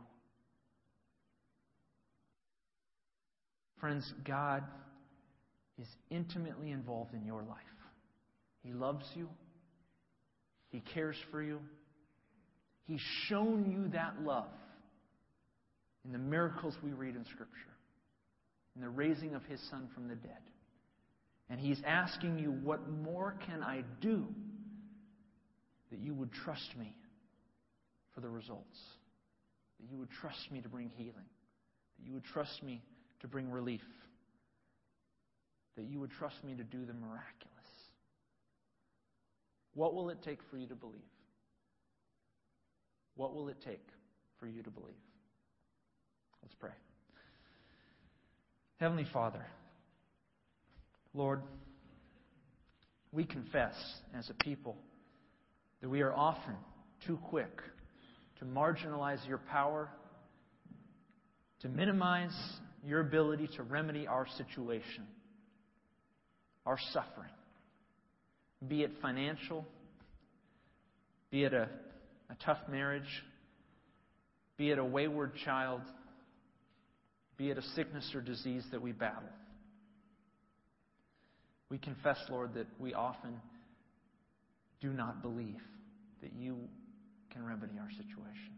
Friends, 3.79 4.13
God 4.25 4.63
is 5.79 5.87
intimately 6.09 6.71
involved 6.71 7.13
in 7.13 7.25
your 7.25 7.41
life. 7.41 7.57
He 8.61 8.73
loves 8.73 9.05
you, 9.15 9.29
He 10.69 10.81
cares 10.93 11.15
for 11.31 11.41
you. 11.41 11.59
He's 12.85 13.01
shown 13.27 13.71
you 13.71 13.89
that 13.91 14.21
love 14.21 14.49
in 16.03 16.11
the 16.11 16.17
miracles 16.17 16.75
we 16.83 16.91
read 16.91 17.15
in 17.15 17.23
Scripture 17.25 17.69
in 18.75 18.81
the 18.81 18.89
raising 18.89 19.35
of 19.35 19.43
his 19.45 19.59
son 19.69 19.89
from 19.93 20.07
the 20.07 20.15
dead. 20.15 20.41
And 21.49 21.59
he's 21.59 21.81
asking 21.85 22.39
you, 22.39 22.51
What 22.51 22.89
more 22.89 23.35
can 23.45 23.63
I 23.63 23.83
do 24.01 24.27
that 25.89 25.99
you 25.99 26.13
would 26.13 26.31
trust 26.31 26.75
me 26.77 26.95
for 28.13 28.21
the 28.21 28.29
results? 28.29 28.77
That 29.79 29.89
you 29.89 29.97
would 29.97 30.11
trust 30.11 30.51
me 30.51 30.61
to 30.61 30.69
bring 30.69 30.89
healing? 30.95 31.13
That 31.97 32.05
you 32.05 32.13
would 32.13 32.25
trust 32.25 32.61
me 32.63 32.83
to 33.21 33.27
bring 33.27 33.49
relief? 33.49 33.81
That 35.75 35.85
you 35.85 35.99
would 35.99 36.11
trust 36.11 36.43
me 36.43 36.53
to 36.55 36.63
do 36.63 36.85
the 36.85 36.93
miraculous? 36.93 37.49
What 39.73 39.95
will 39.95 40.09
it 40.09 40.21
take 40.23 40.39
for 40.51 40.57
you 40.57 40.67
to 40.67 40.75
believe? 40.75 41.01
What 43.15 43.33
will 43.33 43.49
it 43.49 43.57
take 43.65 43.85
for 44.39 44.47
you 44.47 44.61
to 44.63 44.69
believe? 44.69 44.95
Let's 46.41 46.55
pray. 46.55 46.71
Heavenly 48.77 49.05
Father, 49.11 49.45
Lord, 51.13 51.41
we 53.11 53.25
confess 53.25 53.73
as 54.17 54.29
a 54.29 54.33
people 54.33 54.77
that 55.81 55.89
we 55.89 56.01
are 56.01 56.13
often 56.13 56.55
too 57.05 57.17
quick 57.29 57.61
to 58.39 58.45
marginalize 58.45 59.25
your 59.27 59.39
power, 59.39 59.89
to 61.61 61.69
minimize 61.69 62.35
your 62.85 63.01
ability 63.01 63.49
to 63.57 63.63
remedy 63.63 64.07
our 64.07 64.27
situation, 64.37 65.05
our 66.65 66.77
suffering, 66.93 67.31
be 68.67 68.83
it 68.83 68.91
financial, 69.01 69.65
be 71.31 71.43
it 71.43 71.53
a, 71.53 71.69
a 72.29 72.35
tough 72.45 72.59
marriage, 72.69 73.23
be 74.57 74.69
it 74.71 74.77
a 74.77 74.85
wayward 74.85 75.31
child 75.43 75.81
be 77.39 77.49
it 77.49 77.57
a 77.57 77.61
sickness 77.73 78.11
or 78.13 78.19
disease 78.19 78.65
that 78.71 78.81
we 78.81 78.91
battle. 78.91 79.29
We 81.69 81.77
confess, 81.77 82.17
Lord, 82.29 82.55
that 82.55 82.67
we 82.79 82.93
often 82.93 83.39
do 84.81 84.89
not 84.89 85.21
believe 85.21 85.61
that 86.21 86.33
you 86.33 86.57
can 87.31 87.45
remedy 87.45 87.73
our 87.79 87.89
situation. 87.91 88.53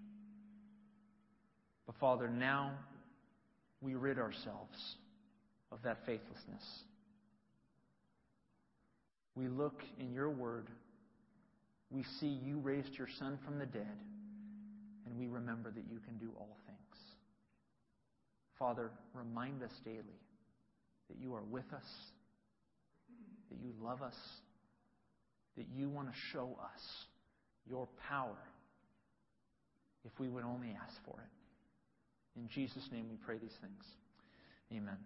But 1.85 1.95
Father, 1.99 2.29
now 2.29 2.73
we 3.81 3.95
rid 3.95 4.17
ourselves 4.17 4.95
of 5.71 5.79
that 5.83 6.05
faithlessness. 6.05 6.63
We 9.35 9.47
look 9.47 9.81
in 9.99 10.13
your 10.13 10.29
word, 10.29 10.67
we 11.89 12.03
see 12.19 12.39
you 12.45 12.59
raised 12.59 12.93
your 12.93 13.07
Son 13.19 13.39
from 13.43 13.59
the 13.59 13.65
dead, 13.65 13.97
and 15.05 15.17
we 15.17 15.27
remember 15.27 15.71
that 15.71 15.83
you 15.91 15.99
can 16.05 16.17
do 16.17 16.31
all 16.37 16.57
things. 16.65 16.77
Father, 18.59 18.91
remind 19.13 19.63
us 19.63 19.71
daily 19.83 20.19
that 21.09 21.17
you 21.19 21.33
are 21.33 21.43
with 21.43 21.65
us, 21.73 21.87
that 23.51 23.59
you 23.61 23.73
love 23.83 24.01
us, 24.01 24.15
that 25.57 25.65
you 25.75 25.89
want 25.89 26.07
to 26.07 26.13
show 26.31 26.57
us 26.63 26.81
your 27.69 27.87
power 28.09 28.37
if 30.03 30.11
we 30.19 30.29
would 30.29 30.43
only 30.43 30.75
ask 30.81 30.95
for 31.05 31.19
it. 31.19 32.39
In 32.39 32.47
Jesus' 32.49 32.87
name 32.91 33.05
we 33.09 33.17
pray 33.17 33.37
these 33.37 33.57
things. 33.61 33.83
Amen. 34.71 34.97